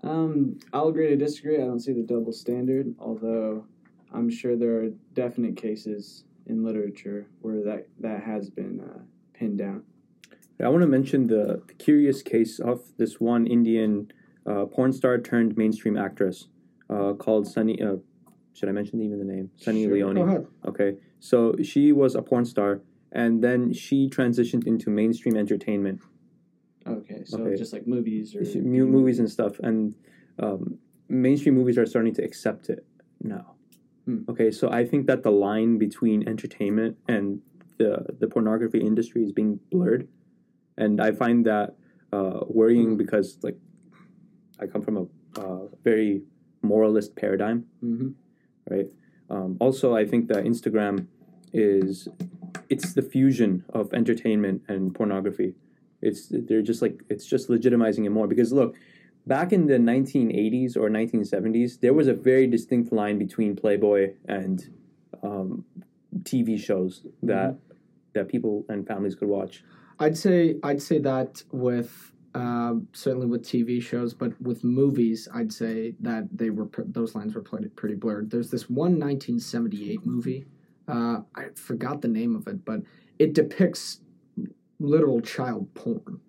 [0.02, 1.56] Um, I'll agree to disagree.
[1.56, 3.64] I don't see the double standard, although
[4.12, 9.00] I'm sure there are definite cases in literature where that that has been uh,
[9.34, 9.82] pinned down.
[10.60, 14.10] I want to mention the, the curious case of this one Indian
[14.44, 16.48] uh, porn star turned mainstream actress
[16.90, 17.80] uh, called Sunny.
[17.80, 17.96] Uh,
[18.58, 19.50] should I mention even the name?
[19.56, 19.94] Sunny Sure.
[19.94, 20.14] Leone.
[20.16, 20.46] Go ahead.
[20.66, 22.80] Okay, so she was a porn star,
[23.12, 26.00] and then she transitioned into mainstream entertainment,
[26.86, 27.54] Okay, so Okay.
[27.56, 29.94] just like movies or She- movies and stuff, and
[30.38, 32.84] um, mainstream movies are starting to accept it
[33.22, 33.54] now.
[34.06, 34.20] Hmm.
[34.28, 37.40] Okay, so I think that the line between entertainment and
[37.76, 37.92] the
[38.22, 40.08] the pornography industry is being blurred,
[40.82, 41.76] and I find that
[42.16, 42.96] uh, worrying Hmm.
[43.04, 43.58] because like
[44.58, 45.04] I come from a
[45.42, 46.22] uh, very
[46.62, 48.08] moralist paradigm, hmm
[48.70, 48.86] right?
[49.30, 51.06] Um, also, I think that Instagram
[51.52, 52.08] is
[52.68, 55.54] it's the fusion of entertainment and pornography.
[56.00, 58.74] It's they're just like it's just legitimizing it more because look,
[59.26, 64.62] back in the 1980s or 1970s, there was a very distinct line between Playboy and
[65.22, 65.64] um,
[66.22, 67.56] TV shows that
[68.14, 69.62] that people and families could watch.
[69.98, 75.52] I'd say I'd say that with um, certainly with TV shows, but with movies, I'd
[75.52, 78.30] say that they were those lines were pretty, pretty blurred.
[78.30, 80.46] There's this one 1978 movie.
[80.86, 82.80] Uh, I forgot the name of it, but
[83.18, 84.00] it depicts
[84.78, 86.20] literal child porn.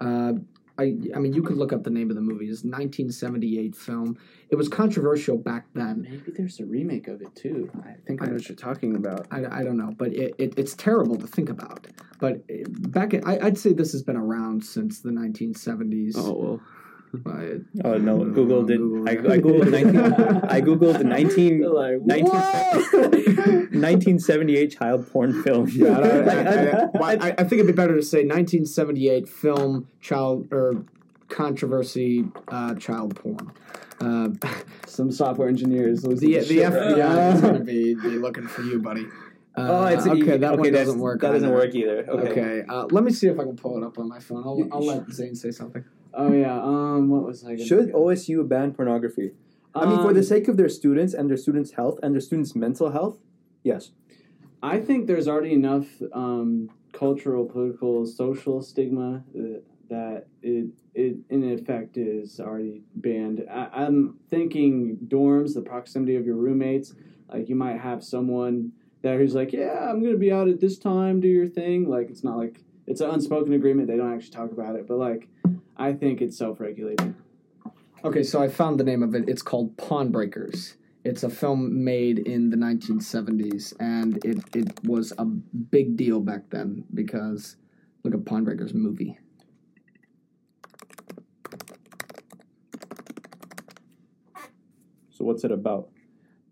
[0.00, 0.34] Uh,
[0.78, 2.46] I I mean, you could look up the name of the movie.
[2.46, 4.18] It's a 1978 film.
[4.50, 6.02] It was controversial back then.
[6.02, 7.70] Maybe there's a remake of it too.
[7.84, 9.26] I think I know what you're talking about.
[9.30, 11.86] I, I don't know, but it, it, it's terrible to think about.
[12.18, 16.14] But uh, back, in, I, I'd say this has been around since the 1970s.
[16.16, 16.60] Oh well.
[17.22, 18.78] But Oh no, Google did.
[18.78, 19.08] Google.
[19.08, 19.96] I, I googled 19.
[20.50, 21.60] I googled the 19.
[21.72, 22.00] like
[23.22, 25.68] 1978 child porn film.
[25.72, 29.28] Yeah, I, I, Like, I, why- I, I think it'd be better to say 1978
[29.28, 30.84] film child or
[31.28, 33.52] controversy uh, child porn.
[34.00, 34.28] Uh,
[34.86, 36.04] some software engineers.
[36.04, 36.72] losing the their the shit.
[36.72, 39.06] FBI is going to be, be looking for you, buddy.
[39.56, 40.36] Uh, oh, it's okay.
[40.36, 41.20] That one doesn't work.
[41.20, 42.04] That doesn't work either.
[42.08, 42.28] Okay.
[42.30, 44.42] Okay, uh, let me see if I can pull it up on my phone.
[44.44, 45.84] I'll, I'll let Zane say something.
[46.16, 46.60] Oh yeah.
[46.60, 47.08] Um.
[47.08, 47.56] What was I?
[47.56, 47.92] Should?
[47.92, 49.32] OSU ban pornography?
[49.74, 52.20] I mean, for Um, the sake of their students and their students' health and their
[52.20, 53.18] students' mental health,
[53.64, 53.90] yes.
[54.62, 59.24] I think there's already enough um, cultural, political, social stigma
[59.90, 63.44] that it, it in effect is already banned.
[63.50, 66.94] I, I'm thinking dorms, the proximity of your roommates.
[67.28, 68.72] Like you might have someone
[69.02, 71.20] there who's like, "Yeah, I'm gonna be out at this time.
[71.20, 73.88] Do your thing." Like it's not like it's an unspoken agreement.
[73.88, 75.28] They don't actually talk about it, but like
[75.76, 77.14] I think it's self-regulated.
[78.04, 79.28] Okay, so I found the name of it.
[79.28, 80.74] It's called Pawnbreakers.
[81.04, 86.50] It's a film made in the 1970s, and it, it was a big deal back
[86.50, 87.56] then because
[88.02, 89.18] look at Pawnbreakers movie.
[95.10, 95.90] So what's it about?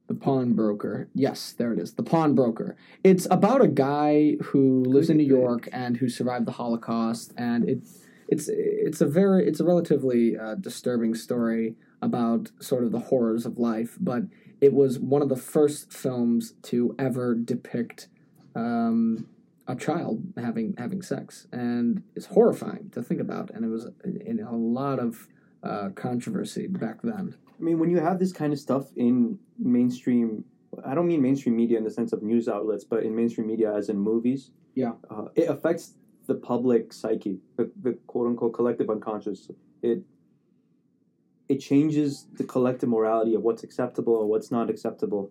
[0.06, 1.08] The Pawnbroker.
[1.14, 1.94] Yes, there it is.
[1.94, 2.76] The Pawnbroker.
[3.02, 7.68] It's about a guy who lives in New York and who survived the Holocaust, and
[7.68, 8.01] it's
[8.32, 13.44] it's it's a very it's a relatively uh, disturbing story about sort of the horrors
[13.46, 13.92] of life.
[14.00, 14.22] But
[14.60, 18.08] it was one of the first films to ever depict
[18.54, 19.26] um,
[19.66, 23.50] a child having having sex, and it's horrifying to think about.
[23.50, 23.84] And it was
[24.30, 25.28] in a lot of
[25.62, 27.36] uh, controversy back then.
[27.58, 30.44] I mean, when you have this kind of stuff in mainstream,
[30.84, 33.72] I don't mean mainstream media in the sense of news outlets, but in mainstream media,
[33.74, 34.92] as in movies, Yeah.
[35.10, 35.94] uh, it affects
[36.26, 39.50] the public psyche, the, the quote unquote collective unconscious.
[39.82, 40.02] It
[41.48, 45.30] it changes the collective morality of what's acceptable and what's not acceptable.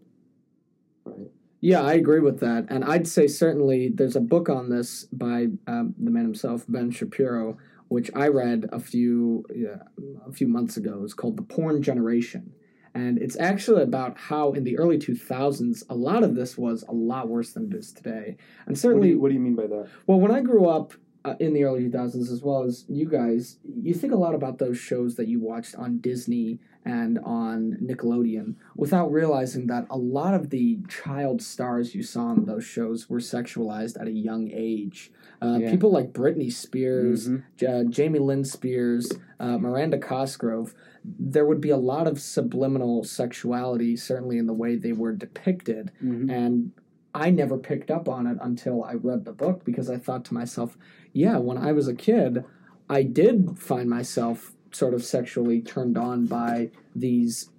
[1.06, 1.32] Right.
[1.62, 5.48] Yeah, I agree with that, and I'd say certainly there's a book on this by
[5.68, 9.84] um, the man himself, Ben Shapiro, which I read a few yeah,
[10.28, 11.02] a few months ago.
[11.04, 12.54] It's called "The Porn Generation,"
[12.94, 16.94] and it's actually about how in the early 2000s a lot of this was a
[16.94, 19.56] lot worse than it is today, and What do, certainly you, what do you mean
[19.56, 19.88] by that?
[20.08, 23.58] well, when I grew up uh, in the early 2000s, as well as you guys,
[23.64, 28.56] you think a lot about those shows that you watched on Disney and on Nickelodeon
[28.76, 33.20] without realizing that a lot of the child stars you saw on those shows were
[33.20, 35.12] sexualized at a young age.
[35.44, 35.70] Uh, Yeah.
[35.72, 37.44] People like Britney Spears, Mhm.
[37.58, 40.74] J- uh, Jamie Lynn Spears, uh, Miranda Cosgrove,
[41.06, 45.92] there would be a lot of subliminal sexuality, certainly in the way they were depicted.
[46.04, 46.32] Mhm.
[46.32, 46.72] And
[47.14, 50.34] I never picked up on it until I read the book because I thought to
[50.34, 50.78] myself,
[51.14, 52.44] yeah, when I was a kid,
[52.90, 57.50] I did find myself sort of sexually turned on by these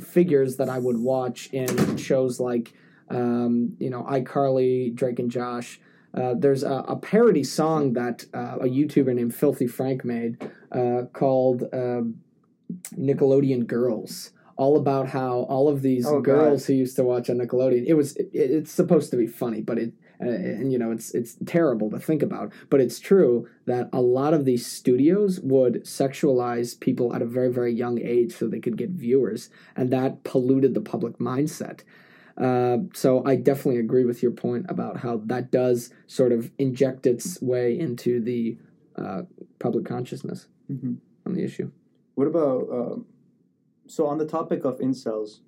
[0.00, 2.74] figures that I would watch in shows like,
[3.10, 5.80] um, you know, iCarly, Drake and Josh.
[6.14, 10.42] Uh, there's a, a parody song that uh, a YouTuber named Filthy Frank made
[10.72, 12.02] uh, called uh,
[12.94, 16.24] Nickelodeon Girls, all about how all of these Oh, God.
[16.24, 17.84] girls who used to watch on Nickelodeon.
[17.86, 21.14] It was it, it's supposed to be funny, but it and, and you know it's
[21.14, 25.84] it's terrible to think about but it's true that a lot of these studios would
[25.84, 30.24] sexualize people at a very very young age so they could get viewers and that
[30.24, 31.82] polluted the public mindset
[32.36, 37.06] uh, so I definitely agree with your point about how that does sort of inject
[37.06, 38.58] its way into the
[38.96, 39.22] uh,
[39.60, 40.94] public consciousness Mm-hmm.
[41.24, 41.70] on the issue.
[42.16, 43.06] What about um,
[43.88, 45.40] so on the topic of incels?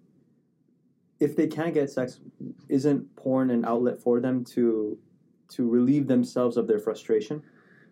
[1.20, 2.20] If they can't get sex,
[2.68, 4.98] isn't porn an outlet for them to
[5.50, 7.42] to relieve themselves of their frustration,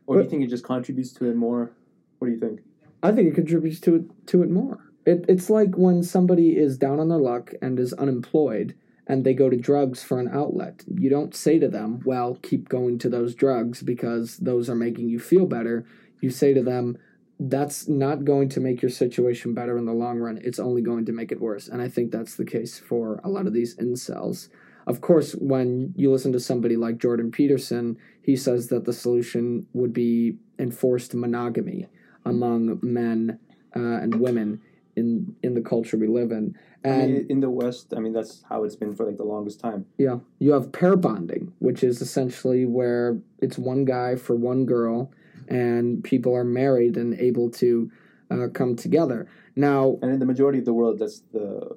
[0.07, 1.73] or do you think it just contributes to it more?
[2.19, 2.61] What do you think?
[3.03, 4.79] I think it contributes to it to it more.
[5.05, 8.75] It, it's like when somebody is down on their luck and is unemployed
[9.07, 10.85] and they go to drugs for an outlet.
[10.87, 15.09] You don't say to them, "Well, keep going to those drugs because those are making
[15.09, 15.85] you feel better."
[16.21, 16.99] You say to them,
[17.39, 20.39] "That's not going to make your situation better in the long run.
[20.43, 23.29] It's only going to make it worse." And I think that's the case for a
[23.29, 24.49] lot of these incels.
[24.87, 29.67] Of course, when you listen to somebody like Jordan Peterson, he says that the solution
[29.75, 31.87] would be enforced monogamy
[32.25, 33.39] among men
[33.77, 34.61] uh, and women
[34.97, 36.55] in in the culture we live in.
[36.85, 39.25] I And mean, in the West, I mean that's how it's been for like the
[39.25, 39.87] longest time.
[39.99, 45.11] yeah, you have pair bonding, which is essentially where it's one guy for one girl,
[45.49, 47.91] and people are married and able to
[48.31, 49.27] uh, come together.
[49.57, 51.77] Now, And in the majority of the world, that's the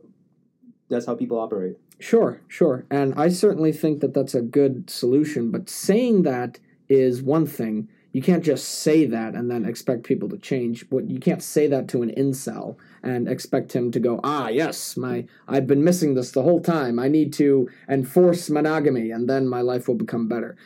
[0.90, 1.78] that's how people operate.
[2.00, 2.86] Sure, sure.
[2.92, 7.88] And I certainly think that that's a good solution, but saying that is one thing.
[8.12, 10.86] You can't just say that and then expect people to change.
[10.90, 14.98] What you can't say that to an incel and expect him to go, "Ah, yes,
[14.98, 17.00] my I've been missing this the whole time.
[17.00, 20.58] I need to enforce monogamy and then my life will become better."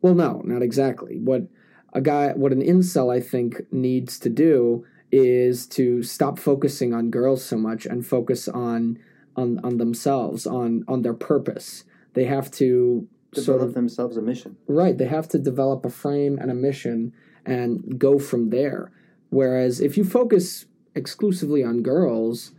[0.00, 1.18] Well, no, not exactly.
[1.18, 1.48] What
[1.92, 7.10] a guy what an incel I think needs to do is to stop focusing on
[7.10, 8.98] girls so much and focus on
[9.36, 14.22] on on themselves on on their purpose they have to sort Develop of themselves a
[14.22, 14.56] mission.
[14.66, 17.12] right they have to develop a frame and a mission
[17.46, 18.90] and go from there
[19.30, 22.52] whereas if you focus exclusively on girls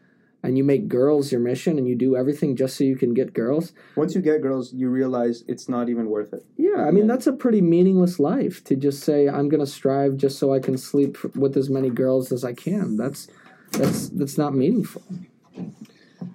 [0.45, 3.33] and you make girls your mission and you do everything just so you can get
[3.33, 6.45] girls Once you get girls, you realize it's not even worth it.
[6.57, 7.13] yeah i mean Yeah.
[7.15, 10.59] that's a pretty meaningless life to just say i'm going to strive just so i
[10.59, 13.27] can sleep with as many girls as i can that's
[13.71, 15.01] that's that's not meaningful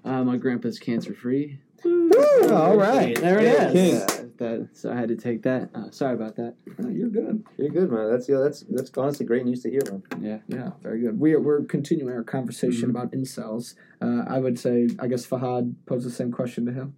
[0.04, 1.58] Uh, my grandpa's cancer free.
[1.84, 4.17] all right there it is King.
[4.38, 5.70] That, so I had to take that.
[5.74, 6.54] Uh, sorry about that.
[6.78, 8.10] No, you're good You're good, man.
[8.10, 8.38] That's yeah.
[8.38, 10.02] That's that's honestly great news to hear, man.
[10.20, 10.38] Yeah.
[10.48, 11.18] Yeah, very good.
[11.18, 13.74] We're we're continuing our conversation about incels.
[14.00, 16.94] Uh, I would say, I guess Fahad posed the same question to him.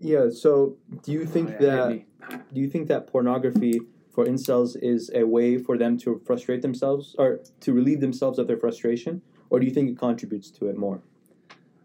[0.00, 0.30] Yeah.
[0.30, 2.06] So, do you think Oh, yeah, that me.
[2.54, 3.80] do you think that pornography
[4.12, 8.46] for incels is a way for them to frustrate themselves or to relieve themselves of
[8.46, 11.00] their frustration, or do you think it contributes to it more?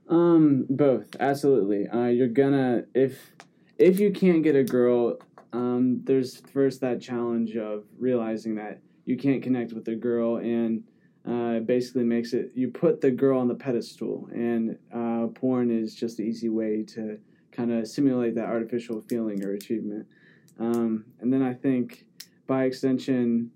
[0.09, 1.87] Um, both, absolutely.
[1.87, 3.31] Uh, you're gonna if
[3.77, 5.17] if you can't get a girl,
[5.51, 10.83] um, there's first that challenge of realizing that you can't connect with a girl, and
[11.27, 15.95] uh, basically makes it you put the girl on the pedestal, and uh, porn is
[15.95, 17.17] just the easy way to
[17.51, 20.07] kind of simulate that artificial feeling or achievement.
[20.59, 22.05] Um, and then I think
[22.47, 23.51] by extension,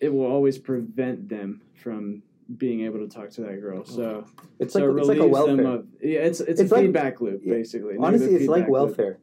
[0.00, 2.22] it will always prevent them from
[2.56, 3.84] being able to talk to that girl.
[3.84, 4.24] So
[4.58, 5.66] It's so like it it's like a welfare.
[5.66, 7.54] of yeah, it's it's, It's a like- feedback loop yeah.
[7.54, 7.96] basically.
[7.98, 8.88] Honestly, it's like feedback loop.
[8.88, 9.18] welfare.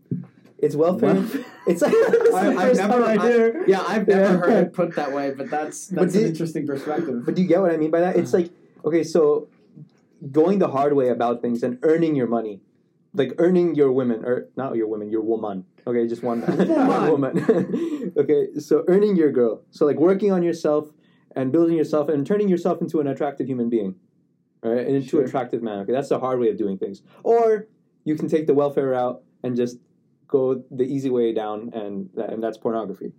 [0.59, 1.13] It's welfare.
[1.15, 1.45] Welfare.
[1.67, 1.93] It's like
[2.33, 4.37] I- I've never- I- Yeah, I've never Yeah.
[4.37, 7.25] heard it put that way, but that's But that's an did- interesting perspective.
[7.25, 8.15] But do you get what I mean by that?
[8.15, 8.51] It's like
[8.85, 9.47] okay, so
[10.31, 12.61] going the hard way about things and earning your money,
[13.13, 15.65] like earning your women or not your women, your woman.
[15.87, 18.13] Okay, just one one woman.
[18.17, 19.63] okay, so earning your girl.
[19.71, 20.91] So like working on yourself
[21.35, 23.95] and building yourself and turning yourself into an attractive human being,
[24.63, 24.85] right?
[24.87, 25.21] And into Sure.
[25.21, 25.79] an attractive man.
[25.79, 27.03] Okay, that's the hard way of doing things.
[27.23, 27.67] Or
[28.03, 29.79] you can take the welfare route and just
[30.27, 33.13] go the easy way down, and and that's pornography.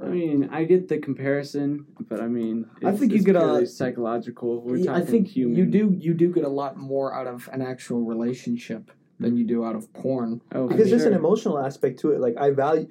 [0.00, 3.40] I mean, I get the comparison, but I mean, I think you it's get a-
[3.40, 4.60] purely psychological.
[4.62, 5.56] We're Yeah, talking I think human.
[5.56, 9.44] you do you do get a lot more out of an actual relationship than you
[9.44, 10.40] do out of porn.
[10.54, 12.20] Oh, for because there's an emotional aspect to it.
[12.20, 12.86] Like I value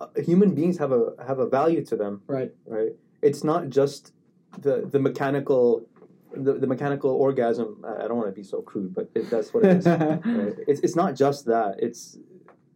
[0.00, 2.50] uh, human beings have a have a value to them, Right.
[2.66, 2.92] right?
[3.22, 4.12] It's not just
[4.58, 5.86] the the mechanical
[6.34, 7.84] the, the mechanical orgasm.
[7.86, 9.86] I don't want to be so crude, but it, that's what it is.
[9.86, 10.54] right?
[10.66, 11.76] It's it's not just that.
[11.78, 12.18] It's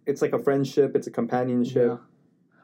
[0.06, 0.96] it's like a friendship.
[0.96, 1.88] It's a companionship.
[1.88, 1.96] Yeah.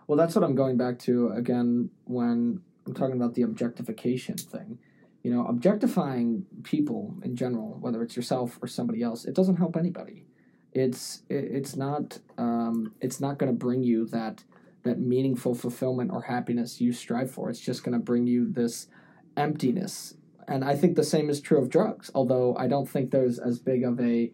[0.07, 4.78] Well, that's what I'm going back to again when I'm talking about the objectification thing.
[5.22, 9.76] You know, objectifying people in general, whether it's yourself or somebody else, it doesn't help
[9.76, 10.24] anybody.
[10.72, 14.44] It's it, it's not um, it's not going to bring you that
[14.85, 17.51] that meaningful fulfillment or happiness you strive for.
[17.51, 18.89] It's just going to bring you this
[19.37, 20.14] emptiness.
[20.47, 22.11] And I think the same is true of drugs.
[22.14, 24.33] Although I don't think there's as big of a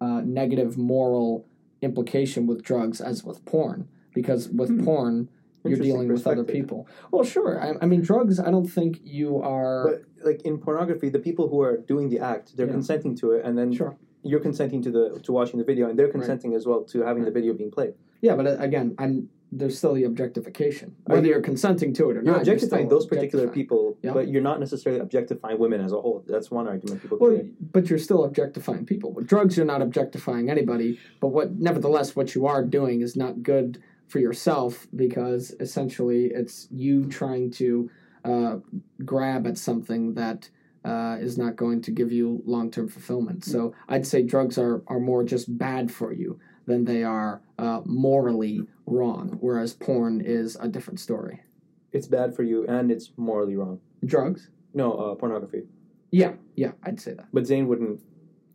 [0.00, 1.46] uh, negative moral
[1.82, 4.84] implication with drugs as with porn because with Hmm.
[4.84, 5.28] porn
[5.64, 6.88] you're dealing with other people.
[7.10, 7.60] Well, sure.
[7.62, 8.40] I, I mean, drugs.
[8.40, 9.88] I don't think you are.
[9.88, 12.72] But like in pornography, the people who are doing the act, they're Yeah.
[12.72, 13.94] consenting to it, and then sure.
[14.22, 17.24] you're consenting to the to watching the video, and they're consenting as well to having
[17.24, 17.92] the video being played.
[18.22, 20.94] Yeah, but uh, again, I'm there's still the objectification.
[21.06, 24.12] Whether you- you're consenting to it or You're not, objectifying still those particular people, Yeah.
[24.12, 26.22] but you're not necessarily objectifying women as a whole.
[26.26, 27.72] That's one argument people Well, make.
[27.72, 29.12] but you're still objectifying people.
[29.12, 30.98] With drugs, you're not objectifying anybody.
[31.20, 36.68] But what, nevertheless, what you are doing is not good for yourself because essentially it's
[36.70, 37.90] you trying to
[38.24, 38.58] uh,
[39.04, 40.50] grab at something that
[40.84, 43.44] uh, is not going to give you long term fulfillment.
[43.44, 46.38] So I'd say drugs are, are more just bad for you
[46.70, 51.40] than they are uh, morally wrong, whereas porn is a different story.
[51.92, 53.80] It's bad for you, and it's morally wrong.
[54.04, 54.48] Drugs?
[54.72, 55.62] No, uh, pornography.
[56.10, 57.26] Yeah, yeah, I'd say that.
[57.32, 58.00] But Zane wouldn't.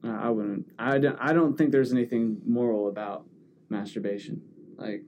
[0.04, 0.66] Uh, I wouldn't.
[0.80, 1.18] I don't.
[1.20, 3.26] I don't think there's anything moral about
[3.70, 4.42] masturbation.
[4.78, 5.04] Like,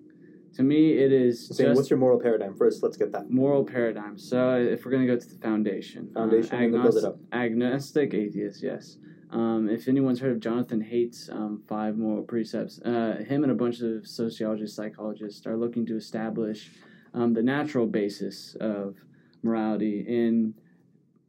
[0.56, 2.56] to me, it is Zane, just what's your moral paradigm?
[2.56, 3.30] First, let's get that.
[3.30, 4.18] moral paradigm.
[4.18, 7.18] So, if we're gonna go to the foundation, Foundation, uh, and then build it up.
[7.32, 8.98] agnostic atheist, yes.
[9.32, 13.56] Um, if anyone's heard of Jonathan Haidt's um, five moral precepts, uh, him and a
[13.56, 16.72] bunch of sociologists, psychologists are looking to establish
[17.14, 18.96] um, the natural basis of
[19.44, 20.54] morality in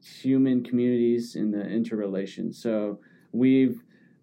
[0.02, 2.52] human communities in the interrelation.
[2.52, 3.00] So
[3.32, 3.82] we've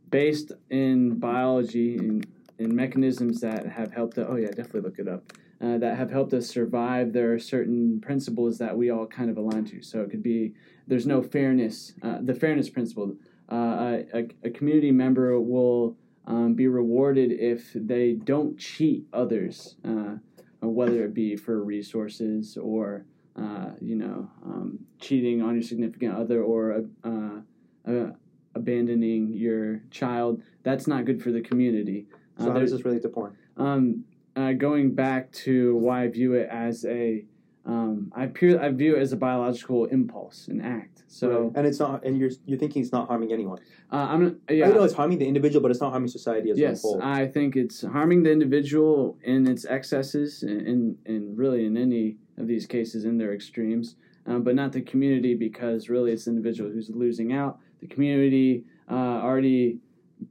[0.10, 2.24] based in biology in,
[2.60, 4.18] in mechanisms that have helped.
[4.18, 5.34] Us, oh yeah, definitely look it up.
[5.62, 7.14] Uh, that have helped us survive.
[7.14, 9.82] There are certain principles that we all kind of align to.
[9.82, 10.54] So it could be
[10.86, 11.94] there's no fairness.
[12.02, 13.16] Uh, the fairness principle.
[13.52, 20.16] Uh, a, a community member will um, be rewarded if they don't cheat others, uh,
[20.62, 26.42] whether it be for resources or uh, you know um, cheating on your significant other
[26.42, 28.12] or uh, uh,
[28.56, 30.42] abandoning your child.
[30.64, 32.08] That's not good for the community.
[32.40, 33.38] So how does this relate to porn?
[33.58, 34.04] um,
[34.36, 37.24] uh, going back to why I view it as a,
[37.66, 41.04] um, I pure, I view it as a biological impulse, an act.
[41.08, 41.52] So Right.
[41.56, 43.60] and it's not, and you're you're thinking it's not harming anyone.
[43.92, 44.68] uh, I'm yeah.
[44.68, 47.02] I know it's harming the individual, but it's not harming society as yes, a whole.
[47.02, 52.48] I think it's harming the individual in its excesses, and and really in any of
[52.48, 53.96] these cases in their extremes,
[54.28, 57.60] um, but not the community because really it's the individual who's losing out.
[57.82, 59.80] The community uh, already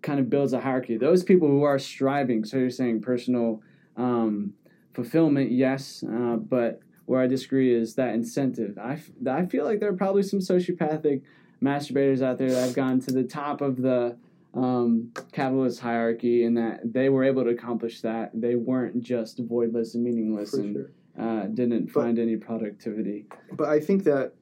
[0.02, 0.96] kind of builds a hierarchy.
[0.96, 3.60] Those people who are striving, so you're saying personal
[3.96, 4.52] um,
[4.92, 8.78] fulfillment, yes, uh, but where I disagree is that incentive.
[8.78, 9.00] I,
[9.30, 11.22] I feel like there are probably some sociopathic
[11.62, 14.16] masturbators out there that have gone to the top of the
[14.54, 18.30] um, capitalist hierarchy and that they were able to accomplish that.
[18.34, 20.90] They weren't just voidless and meaningless for and sure.
[21.18, 23.26] uh, didn't But- find any productivity.
[23.52, 24.32] But I think that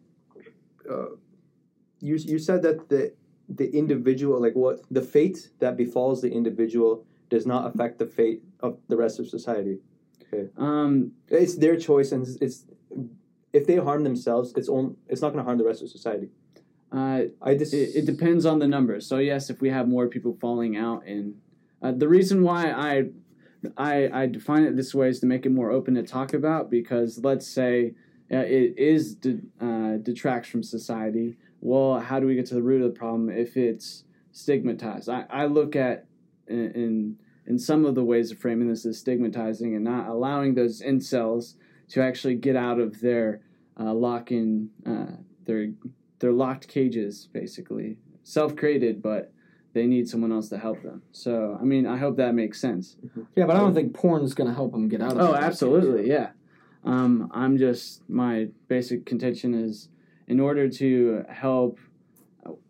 [0.91, 1.07] uh,
[2.01, 3.13] you you said that the
[3.49, 8.43] the individual, like what the fate that befalls the individual, does not affect the fate
[8.61, 9.79] of the rest of society.
[10.57, 12.65] Um, It's their choice, and it's, it's
[13.53, 16.31] if they harm themselves, it's on, it's not going to harm the rest of society.
[16.93, 19.07] uh, I it, it depends on the numbers.
[19.07, 21.35] So yes, if we have more people falling out, and
[21.83, 23.05] uh, the reason why I,
[23.77, 26.71] I I define it this way is to make it more open to talk about.
[26.71, 27.95] Because let's say
[28.33, 31.37] uh, it is de- uh, detracts from society.
[31.61, 35.09] Well, how do we get to the root of the problem if it's stigmatized?
[35.09, 36.07] I, I look at
[36.49, 37.17] in, in
[37.47, 41.55] in some of the ways of framing this is stigmatizing and not allowing those incels
[41.89, 43.41] to actually get out of their
[43.79, 45.69] uh, lock in uh, their
[46.19, 47.97] they're locked cages basically.
[48.25, 49.33] Self-created but
[49.75, 51.03] they need someone else to help them.
[51.13, 52.97] So i mean i hope that makes sense.
[53.35, 56.09] Yeah, but I don't think porn's going to help them get out of oh absolutely
[56.09, 56.31] yeah.
[56.85, 59.89] Um, i'm just my basic contention is
[60.27, 61.79] in order to help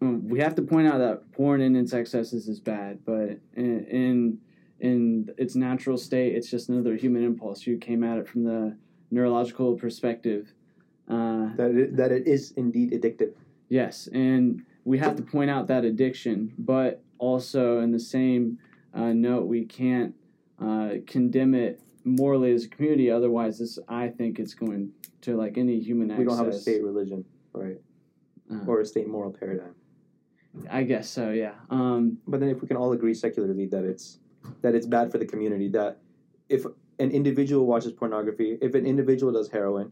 [0.03, 3.87] um, we have to point out that porn in its excesses is bad but in,
[3.87, 4.39] in
[4.83, 8.77] in its natural state it's just another human impulse you came at it from the
[9.11, 10.53] neurological perspective
[11.09, 13.33] uh, that it, that it is indeed addictive.
[13.69, 18.59] Yes, and we have to point out that addiction, but also in the same
[18.95, 20.15] uh, note, we can't
[20.61, 23.11] uh, condemn it morally as a community.
[23.11, 24.91] Otherwise, this I think it's going
[25.23, 26.19] to like any human access.
[26.19, 27.81] We don't have a state religion, right,
[28.51, 29.75] Uh, or a state moral paradigm.
[30.71, 31.31] I guess so.
[31.31, 31.55] Yeah.
[31.71, 34.19] Um, But then, if we can all agree secularly that it's
[34.63, 35.99] that it's bad for the community, that
[36.49, 36.65] if
[36.99, 39.91] an individual watches pornography, if an individual does heroin,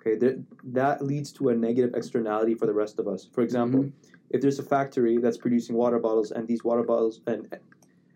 [0.00, 3.28] okay, that that leads to a negative externality for the rest of us.
[3.32, 4.10] For example, mm-hmm.
[4.30, 7.56] if there's a factory that's producing water bottles, and these water bottles, and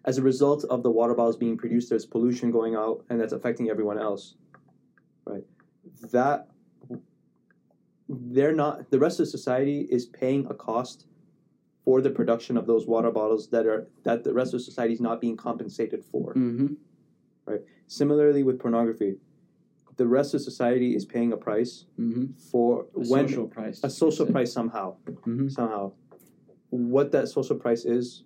[0.04, 3.32] as a result of the water bottles being produced, there's pollution going out, and that's
[3.32, 4.36] affecting everyone else,
[5.24, 5.44] right?
[6.12, 6.48] That
[8.08, 11.06] they're not the rest of society is paying a cost
[11.86, 15.00] for the production of those water bottles that are that the rest of society is
[15.00, 16.34] not being compensated for.
[16.34, 16.74] Mm-hmm.
[17.86, 19.14] Similarly with pornography,
[19.96, 22.24] the rest of society is paying a price Mm-hmm.
[22.50, 23.78] for A when social price.
[23.84, 25.48] a social price somehow Mm-hmm.
[25.48, 25.92] somehow.
[26.70, 28.24] What that social price is,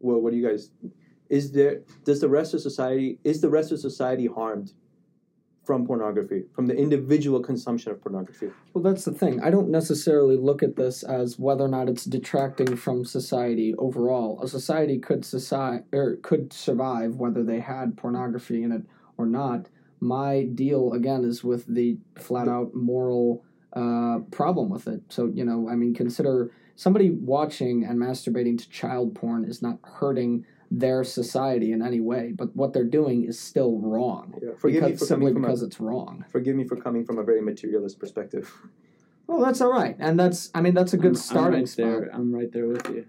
[0.00, 0.70] well, what do you guys?
[1.28, 4.72] Is there does the rest of society is the rest of society harmed
[5.64, 8.50] from pornography from the individual consumption of pornography?
[8.74, 9.40] Well, that's the thing.
[9.40, 14.42] I don't necessarily look at this as whether or not it's detracting from society overall.
[14.42, 18.82] A society could society or could survive whether they had pornography in it
[19.16, 19.68] or not.
[20.00, 25.02] My deal again is with the flat out moral uh, problem with it.
[25.08, 29.78] So you know, I mean, consider somebody watching and masturbating to child porn is not
[29.84, 30.44] hurting
[30.78, 34.34] their society in any way, but what they're doing is still wrong.
[34.58, 36.24] Forgive me because, for simply coming from because a, it's wrong.
[36.30, 38.50] forgive me for coming from a very materialist perspective.
[39.26, 41.68] Well, that's all right, and that's I mean that's a good I'm, starting I'm right
[41.68, 41.84] spot.
[41.84, 42.10] There.
[42.12, 43.06] I'm right there with you.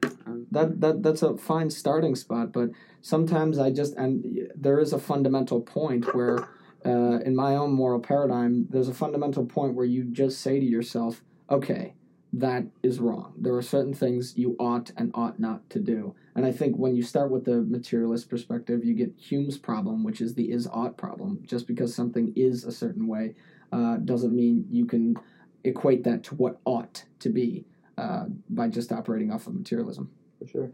[0.52, 2.70] That that that's a fine starting spot, but
[3.02, 6.48] sometimes I just and there is a fundamental point where,
[6.86, 10.66] uh, in my own moral paradigm, there's a fundamental point where you just say to
[10.66, 11.96] yourself, okay,
[12.34, 13.34] that is wrong.
[13.38, 16.96] There are certain things you ought and ought not to do, and I think when
[16.96, 20.98] you start with the materialist perspective, you get Hume's problem, which is the is ought
[20.98, 21.40] problem.
[21.46, 23.36] Just because something is a certain way,
[23.72, 25.16] uh, doesn't mean you can
[25.64, 27.66] equate that to what ought to be
[27.98, 30.10] uh, by just operating off of materialism.
[30.40, 30.72] For sure.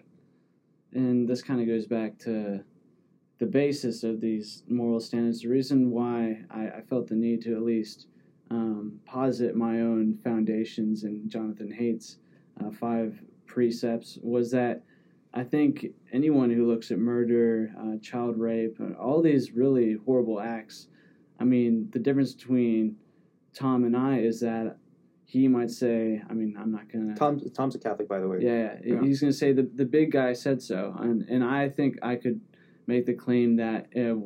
[0.94, 2.64] and this kind of goes back to
[3.40, 5.42] the basis of these moral standards.
[5.42, 8.08] The reason why I, I felt the need to at least
[8.50, 12.18] um, posit my own foundations in Jonathan Haidt's
[12.60, 14.84] uh, five precepts was that
[15.34, 20.88] I think anyone who looks at murder, uh, child rape, all these really horrible acts,
[21.40, 22.98] I mean, the difference between
[23.54, 24.78] Tom and I is that
[25.26, 27.16] he might say, I mean, I'm not gonna.
[27.16, 28.40] Tom Tom's a Catholic, by the way.
[28.42, 29.02] Yeah, yeah.
[29.02, 32.16] He's going to say the the big guy said so, and and I think I
[32.16, 32.42] could
[32.88, 34.26] make the claim that uh,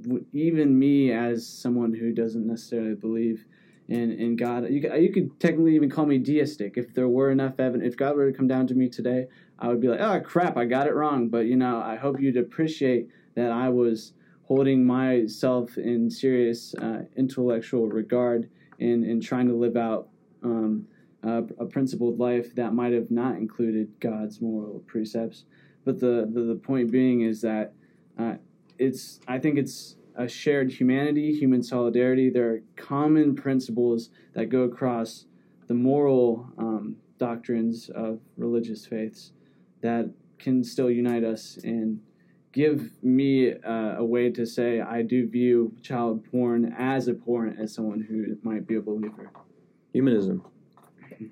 [0.00, 3.44] w- even me, as someone who doesn't necessarily believe
[3.92, 7.30] in in God, you could, you could technically even call me deistic if there were
[7.30, 7.92] enough evidence.
[7.92, 9.26] If God were to come down to me today,
[9.58, 11.28] I would be like, oh crap, I got it wrong.
[11.28, 14.14] But you know, I hope you'd appreciate that I was
[14.44, 20.08] holding myself in serious uh, intellectual regard in in trying to live out.
[20.42, 20.86] Um,
[21.24, 25.44] a principled life that might have not included God's moral precepts.
[25.84, 27.74] But the, the, the point being is that
[28.18, 28.34] uh,
[28.76, 32.30] it's I think it's a shared humanity, human solidarity.
[32.30, 35.26] There are common principles that go across
[35.68, 39.32] the moral um, doctrines of religious faiths
[39.80, 42.00] that can still unite us and
[42.52, 47.72] give me uh, a way to say I do view child porn as abhorrent as
[47.72, 49.30] someone who might be a believer.
[49.92, 50.44] Humanism.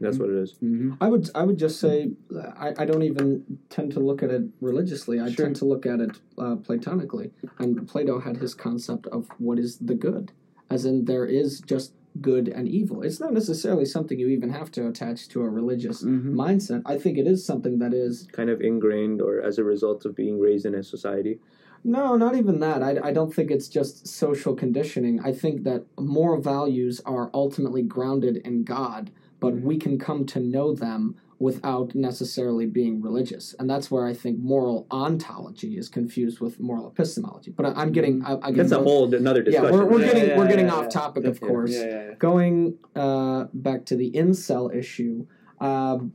[0.01, 0.53] That's what it is.
[0.63, 0.95] Mm-hmm.
[1.01, 2.11] I would I would just say
[2.57, 5.19] I, I don't even tend to look at it religiously.
[5.21, 5.47] I Sure.
[5.47, 7.33] tend to look at it uh, platonically.
[7.59, 10.33] And Plato had his concept of what is the good,
[10.69, 13.03] as in there is just good and evil.
[13.03, 16.35] It's not necessarily something you even have to attach to a religious Mm-hmm.
[16.39, 16.83] mindset.
[16.85, 20.17] I think it is something that is Kind of ingrained or as a result of
[20.17, 21.39] being raised in a society.
[21.83, 22.83] No, not even that.
[22.83, 25.21] I, I don't think it's just social conditioning.
[25.21, 29.11] I think that moral values are ultimately grounded in God,
[29.41, 33.55] but we can come to know them without necessarily being religious.
[33.59, 37.51] And that's where I think moral ontology is confused with moral epistemology.
[37.51, 38.23] But I, I'm getting.
[38.25, 39.79] I, I That's a whole another Yeah, discussion.
[39.79, 40.91] we're, we're Yeah, getting yeah, we're getting yeah, off yeah.
[40.91, 41.73] topic, of course.
[41.75, 42.15] Yeah, yeah, yeah.
[42.19, 45.27] Going uh, back to the incel issue,
[45.61, 46.13] um,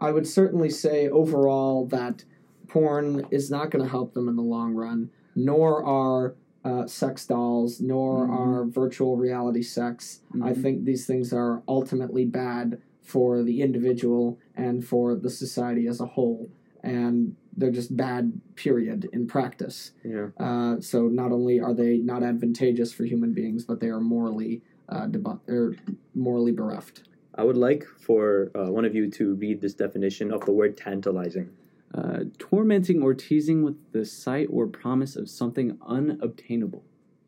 [0.00, 2.24] I would certainly say overall that
[2.68, 6.34] porn is not going to help them in the long run, nor are
[6.64, 8.30] uh, sex dolls, nor Mhm.
[8.30, 10.20] are virtual reality sex.
[10.40, 10.62] I Mhm.
[10.62, 16.06] think these things are ultimately bad for the individual and for the society as a
[16.06, 16.50] whole.
[16.84, 19.92] And they're just bad, period, in practice.
[20.04, 20.28] Yeah.
[20.38, 24.62] Uh, so not only are they not advantageous for human beings, but they are morally
[24.88, 25.74] uh, debu- or
[26.14, 27.04] morally bereft.
[27.34, 30.76] I would like for uh, one of you to read this definition of the word
[30.76, 31.48] tantalizing.
[31.94, 36.82] Uh, tormenting or teasing with the sight or promise of something unobtainable.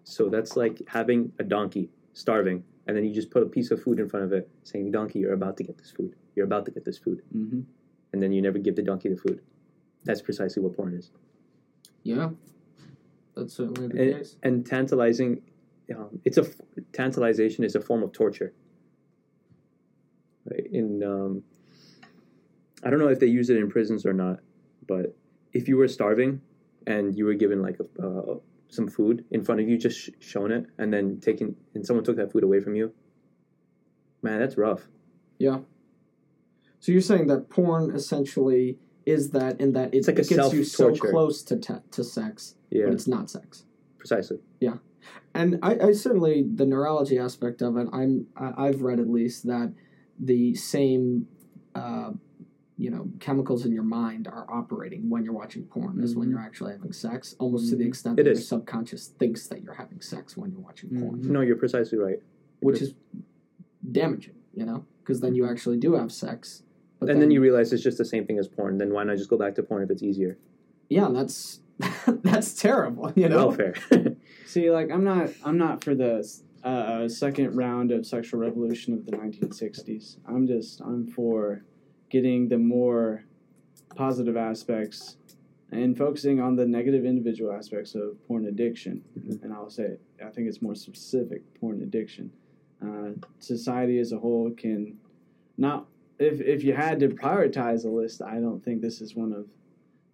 [0.04, 3.82] So that's like having a donkey starving, and then you just put a piece of
[3.82, 6.14] food in front of it, saying, "Donkey, you're about to get this food.
[6.34, 7.60] You're about to get this food," Mm-hmm.
[8.12, 9.42] and then you never give the donkey the food.
[10.04, 11.10] That's precisely what porn is.
[12.02, 12.30] Yeah,
[13.36, 14.36] that's certainly the And, case.
[14.42, 15.42] and tantalizing,
[15.94, 16.46] um, it's a
[16.92, 18.54] tantalization is a form of torture.
[20.50, 20.66] Right?
[20.72, 21.42] In um,
[22.82, 24.40] I don't know if they use it in prisons or not,
[24.86, 25.16] but
[25.52, 26.40] if you were starving
[26.86, 28.36] and you were given like a, uh,
[28.68, 32.04] some food in front of you, just sh- shown it, and then taken, and someone
[32.04, 32.92] took that food away from you,
[34.22, 34.82] man, that's rough.
[35.38, 35.58] Yeah.
[36.80, 40.52] So you're saying that porn essentially is that in that it, It's like it gets
[40.52, 43.64] you so close to te- to sex, Yeah, but it's not sex.
[43.98, 44.38] precisely.
[44.60, 44.76] Yeah,
[45.34, 47.86] and I, I certainly the neurology aspect of it.
[47.92, 49.72] I'm I, I've read at least that
[50.18, 51.26] the same,
[51.74, 52.12] uh,
[52.76, 56.30] you know, chemicals in your mind are operating when you're watching porn as when Mhm.
[56.32, 57.88] you're actually having sex, almost to the Mhm.
[57.88, 61.30] extent It that your subconscious thinks that you're having sex when you're watching porn, Mhm.
[61.30, 62.20] No, you're precisely right.
[62.60, 62.94] which is
[63.90, 64.34] damaging.
[64.54, 66.62] You know, because then you actually do have sex.
[67.00, 68.78] But and then you realize it's just the same thing as porn.
[68.78, 70.38] Then why not just go back to porn if it's easier?
[70.88, 71.60] yeah, that's
[72.22, 73.12] that's terrible.
[73.16, 73.74] You know, Welfare.
[74.46, 76.24] See, like I'm not, I'm not for the
[76.62, 80.18] uh, second round of sexual revolution of the 1960s.
[80.24, 81.64] I'm just, I'm for
[82.14, 83.24] getting the more
[83.96, 85.16] positive aspects
[85.72, 89.02] and focusing on the negative individual aspects of porn addiction.
[89.18, 89.42] Mhm.
[89.42, 92.30] And I'll say, I think it's more specific porn addiction.
[92.80, 94.96] Uh, society as a whole can
[95.58, 95.88] not.
[96.20, 99.48] If, if you had to prioritize a list, I don't think this is one of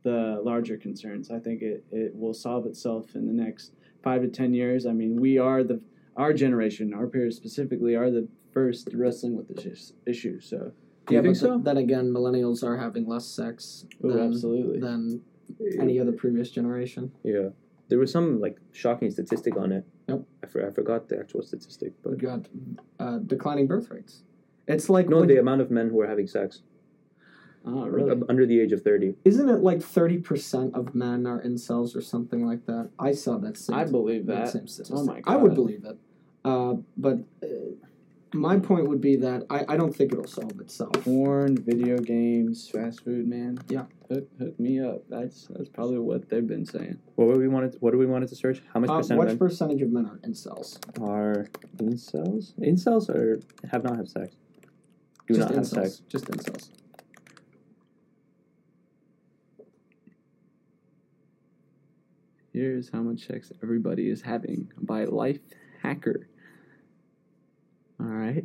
[0.03, 1.31] the larger concerns.
[1.31, 4.87] I think it, it will solve itself in the next five to ten years.
[4.87, 5.83] I mean, we are the
[6.17, 10.41] our generation, our peers specifically, are the first wrestling with this issue.
[10.41, 10.73] So,
[11.07, 11.55] Do you think so?
[11.55, 14.81] th- then again, millennials are having less sex oh, than, absolutely.
[14.81, 15.23] than
[15.81, 17.13] any other previous generation.
[17.25, 17.49] Yeah,
[17.89, 19.85] there was some like shocking statistic on it.
[20.09, 20.23] Yep.
[20.45, 22.47] I, for, I forgot the actual statistic, We but got
[22.99, 24.23] uh, declining birth rates.
[24.69, 26.63] It's like no, the amount of men who are having sex
[27.65, 28.11] Oh, really?
[28.11, 29.17] uh, under the age of thirty.
[29.25, 32.91] isn't it like thirty percent of men are incels or something like that?
[32.99, 33.59] I saw that.
[33.59, 34.53] Same, I believe that that.
[34.53, 34.97] same statistic.
[34.97, 35.33] Oh my god.
[35.33, 35.99] I would believe it,
[36.45, 37.47] uh, but uh,
[38.33, 40.93] my point would be that I, I don't think it'll solve itself.
[41.05, 43.59] Porn, video games, fast food, man.
[43.69, 43.85] Yeah.
[44.09, 45.03] Hook, hook me up.
[45.09, 46.99] That's that's probably what they've been saying.
[47.17, 47.77] What were we wanted?
[47.81, 48.63] What do we wanted to search?
[48.73, 50.79] How much Uh, percent what of men percentage of men are incels?
[51.01, 51.47] are
[51.79, 52.55] incels?
[52.61, 54.37] Incels or have not had sex?
[55.27, 55.75] Do Just not have incels.
[55.75, 56.03] sex.
[56.09, 56.71] Just incels.
[62.53, 65.39] Here's how much sex everybody is having by Life
[65.83, 66.29] Hacker.
[68.01, 68.45] All right.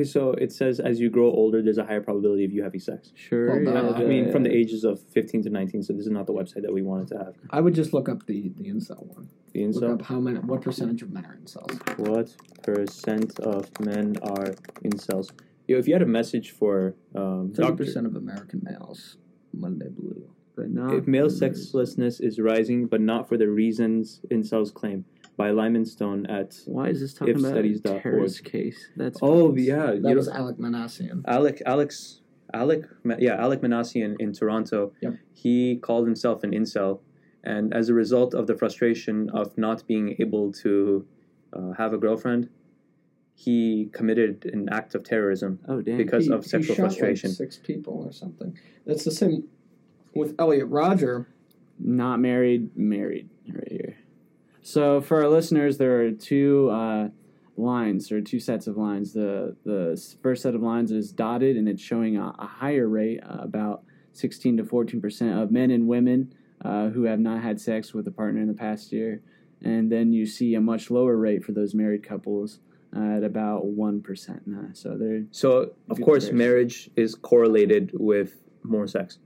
[0.00, 2.80] Okay, so it says as you grow older, there's a higher probability of you having
[2.80, 3.12] sex.
[3.14, 3.62] Sure.
[3.62, 5.82] Well, Uh, I mean, from the ages of 15 to 19.
[5.82, 7.34] So this is not the website that we wanted to have.
[7.50, 9.28] I would just look up the the incel one.
[9.52, 9.94] The Look incel.
[10.00, 11.98] up how many, what percentage of men are incels.
[11.98, 15.30] What percent of men are incels?
[15.68, 19.18] Yo, if you had a message for um, Thirty doctor, percent of American males,
[19.52, 20.30] Monday Blue.
[20.56, 25.04] but not if male sexlessness is rising, but not for the reasons incels claim,
[25.36, 27.96] by Lyman Stone at Why is this talking about ifstudies.org.
[27.96, 28.88] a terrorist case?
[28.96, 31.22] That's oh fucking yeah, you That know, was Alek Minassian.
[31.26, 32.20] Alec Alex
[32.52, 32.84] Alec
[33.18, 34.92] yeah Alek Minassian in Toronto.
[35.00, 35.14] Yep.
[35.32, 37.00] He called himself an incel,
[37.44, 41.06] and as a result of the frustration of not being able to
[41.52, 42.48] uh, have a girlfriend,
[43.34, 45.96] he committed an act of terrorism Oh damn.
[45.96, 47.30] because He- of sexual he shot, frustration.
[47.30, 48.58] Like six people or something.
[48.86, 49.44] That's the same
[50.14, 51.28] with Elliot Rodger.
[51.78, 53.96] not married, married right here.
[54.62, 57.08] So for our listeners, there are two uh,
[57.56, 59.12] lines or two sets of lines.
[59.12, 63.20] The the first set of lines is dotted and it's showing a, a higher rate,
[63.22, 63.82] uh, about
[64.12, 66.34] sixteen to fourteen percent of men and women
[66.64, 69.22] uh, who have not had sex with a partner in the past year,
[69.62, 72.60] and then you see a much lower rate for those married couples
[72.96, 74.42] uh, at about one percent.
[74.48, 79.18] Uh, so they're So of course, marriage is correlated with more sex.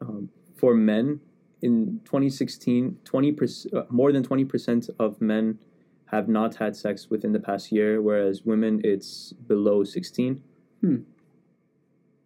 [0.00, 1.20] Um, for men,
[1.62, 3.36] in 2016, 20
[3.74, 5.58] uh, more than 20 percent of men
[6.06, 10.42] have not had sex within the past year, whereas women it's below 16.
[10.80, 10.96] Hmm.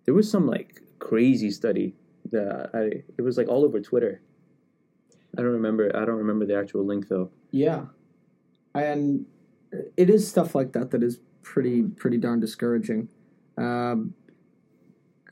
[0.04, 1.94] There was some like crazy study
[2.30, 4.20] that I it was like all over Twitter.
[5.36, 5.90] I don't remember.
[5.94, 7.30] I don't remember the actual link though.
[7.50, 7.86] Yeah,
[8.74, 9.26] and
[9.96, 13.08] it is stuff like that that is pretty pretty darn discouraging.
[13.56, 14.14] Um,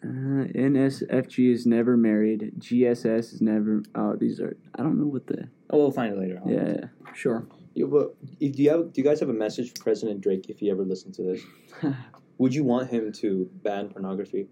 [0.03, 2.53] Uh, NSFG is never married.
[2.59, 3.83] GSS is never.
[3.95, 4.57] Oh, these are.
[4.75, 5.49] I don't know what the.
[5.69, 6.41] Oh, we'll find it later.
[6.43, 6.49] On.
[6.49, 6.87] Yeah.
[7.15, 7.47] sure.
[7.75, 8.93] Yeah, well, if, do you have?
[8.93, 11.43] Do you guys have a message for President Drake if he ever listened to this?
[12.39, 14.49] Would you want him to ban pornography?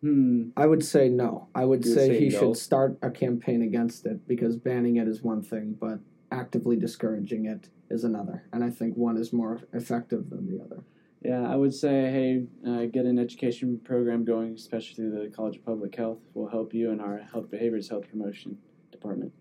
[0.00, 0.48] hmm.
[0.56, 1.48] I would say no.
[1.54, 2.38] I would would say, say he no?
[2.38, 5.98] should start a campaign against it because banning it is one thing, but
[6.30, 8.44] actively discouraging it is another.
[8.52, 10.82] And I think one is more effective than the other.
[11.24, 15.56] Yeah, I would say, hey, uh, get an education program going, especially through the College
[15.56, 16.18] of Public Health.
[16.34, 18.58] Will help you in our health behaviors health promotion
[18.90, 19.32] department.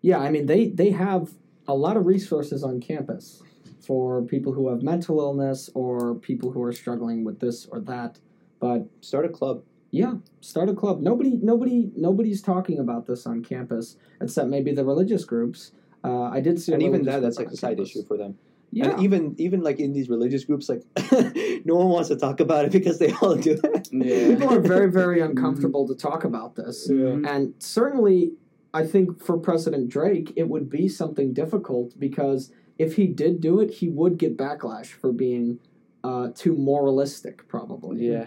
[0.00, 1.30] Yeah, I mean they they have
[1.66, 3.42] a lot of resources on campus
[3.86, 8.18] for people who have mental illness or people who are struggling with this or that.
[8.60, 9.62] But Start a club.
[9.90, 11.00] yeah, start a club.
[11.02, 15.72] Nobody nobody nobody's talking about this on campus except maybe the religious groups.
[16.02, 17.90] Uh, I did see, a and even that, that's like a side campus.
[17.90, 18.38] issue for them.
[18.70, 18.90] Yeah.
[18.90, 20.82] And even even like in these religious groups, like
[21.64, 23.88] no one wants to talk about it because they all do it.
[23.92, 24.34] Yeah.
[24.36, 26.88] People are very, very uncomfortable to talk about this.
[26.90, 27.26] Mhm.
[27.28, 28.32] And certainly,
[28.74, 33.58] I think for President Drake, it would be something difficult because if he did do
[33.60, 35.58] it, he would get backlash for being
[36.04, 38.06] uh, too moralistic, probably.
[38.06, 38.26] Yeah.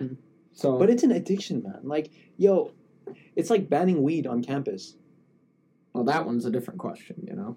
[0.54, 1.80] So, But it's an addiction, man.
[1.84, 2.72] Like, yo,
[3.36, 4.96] it's like banning weed on campus.
[5.94, 7.56] well, that one's a different question, you know.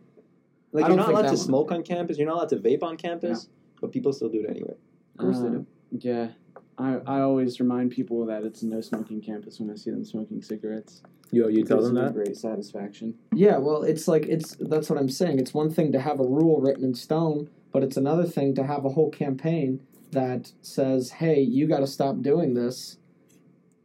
[0.75, 2.19] Like you're don't allowed to smoke on campus.
[2.19, 3.49] You're not allowed to vape on campus.
[3.81, 4.75] But people still do it anyway.
[5.15, 5.67] Of course they Uh, do.
[5.93, 6.29] Yeah.
[6.77, 10.05] I, I always remind people that it's a no smoking campus when I see them
[10.05, 11.03] smoking cigarettes.
[11.31, 12.13] Yo, you tell them that.
[12.15, 13.15] Great satisfaction.
[13.33, 15.39] Yeah, well, it's like it's that's what I'm saying.
[15.39, 18.65] It's one thing to have a rule written in stone, but it's another thing to
[18.65, 22.99] have a whole campaign that says, "Hey, you got to stop doing this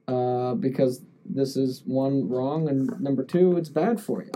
[0.07, 4.31] uh, because this is one wrong, and number two, it's bad for you."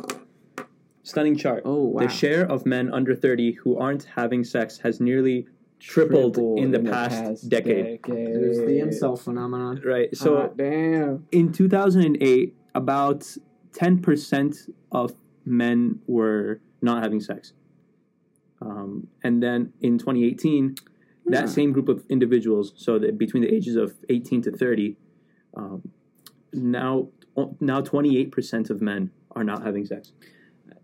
[1.03, 1.61] Stunning chart.
[1.65, 2.01] Oh wow.
[2.03, 5.47] The share of men under 30 who aren't having sex has nearly
[5.79, 7.99] tripled in the past decade.
[8.07, 9.81] There's the incel phenomenon.
[9.85, 10.15] right.
[10.15, 11.27] So Hot damn.
[11.33, 13.27] in 2008, about
[13.73, 15.13] 10% of
[15.45, 17.51] men were not having sex.
[18.61, 20.75] Um, and then in 2018,
[21.25, 21.47] that Hmm.
[21.49, 24.95] same group of individuals, so that between the ages of 18 to 30,
[25.55, 25.81] um,
[26.53, 27.09] now
[27.59, 30.13] now 28% of men are not having sex.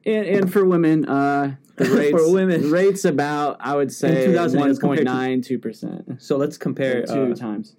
[0.06, 2.72] And, and for women, uh, the rates, For women.
[2.72, 6.22] rates about I would say 2008 one to- nine two percent.
[6.22, 7.06] So let's compare.
[7.06, 7.76] Two uh, times.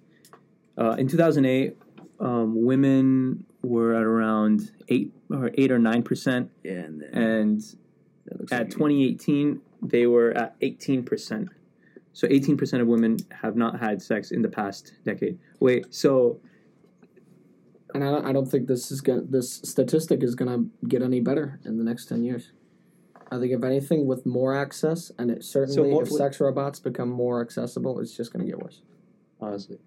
[0.77, 1.77] Uh, in 2008,
[2.19, 7.61] um, women were at around eight or eight or nine percent, Yeah, and and
[8.51, 11.49] at 2018 they were at 18 percent.
[12.13, 15.39] So 18 percent of women have not had sex in the past decade.
[15.59, 16.39] Wait, so
[17.93, 21.01] And I don't, I don't think this is gonna, this statistic is going to get
[21.01, 22.51] any better in the next ten years.
[23.31, 27.09] I think if anything, with more access, and it certainly more- if sex robots become
[27.09, 28.81] more accessible, it's just going to get worse.
[29.39, 29.79] honestly,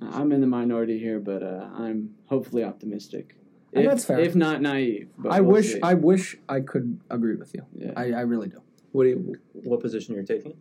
[0.00, 3.36] I'm in the minority here, but uh, I'm hopefully optimistic.
[3.72, 4.18] If, that's fair.
[4.18, 5.10] If not naive.
[5.18, 5.80] But I we'll wish see.
[5.82, 7.66] I wish I could agree with you.
[7.74, 7.92] Yeah.
[7.96, 8.60] I, I really do.
[8.92, 10.54] what do you, what position you're taking?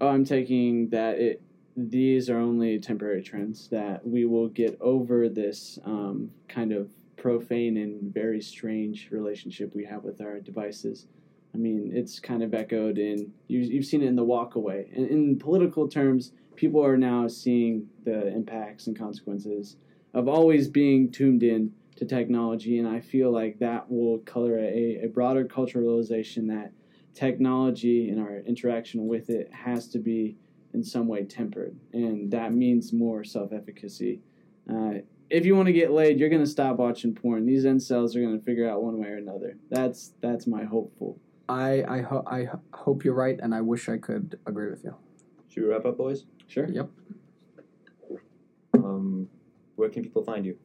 [0.00, 1.42] Oh, I'm taking that it.
[1.76, 3.68] These are only temporary trends.
[3.68, 9.84] That we will get over this um, kind of profane and very strange relationship we
[9.84, 11.06] have with our devices.
[11.54, 14.88] I mean, it's kind of echoed in you, you've seen it in the walk away.
[14.92, 19.76] In, in political terms, people are now seeing the impacts and consequences
[20.12, 25.00] of always being tuned in to technology, and I feel like that will color a,
[25.04, 26.72] a broader cultural realization that
[27.14, 30.36] technology and our interaction with it has to be
[30.74, 34.20] in some way tempered, and that means more self-efficacy.
[34.70, 34.94] Uh,
[35.30, 37.46] if you want to get laid, you're gonna stop watching porn.
[37.46, 39.56] These incels are gonna figure out one way or another.
[39.70, 41.18] That's that's my hopeful.
[41.48, 44.94] I I, ho- I hope you're right, and I wish I could agree with you.
[45.48, 46.24] Should we wrap up, boys?
[46.48, 46.68] Sure.
[46.68, 46.90] Yep.
[48.74, 49.28] Um,
[49.76, 50.58] where can people find you?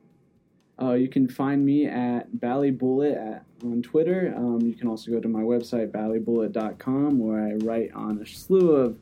[0.82, 4.34] Uh, you can find me at Ballybullet at, on Twitter.
[4.36, 8.72] Um, you can also go to my website, ballybullet.com, where I write on a slew
[8.72, 8.98] of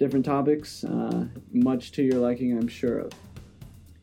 [0.00, 3.12] different topics, uh, much to your liking, I'm sure of.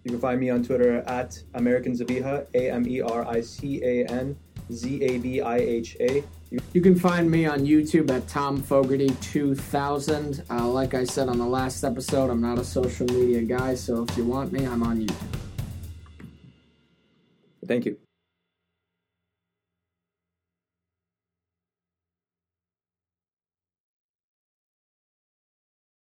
[0.04, 3.84] You can find me on Twitter at American Zabiha, A M E R I C
[3.84, 4.38] A N
[4.72, 6.24] Z A B I H A.
[6.72, 10.44] You can find me on YouTube at Tom Fogarty 2000.
[10.50, 14.06] Uh, like I said on the last episode, I'm not a social media guy, so
[14.08, 15.40] if you want me, I'm on YouTube.
[17.66, 17.98] Thank you.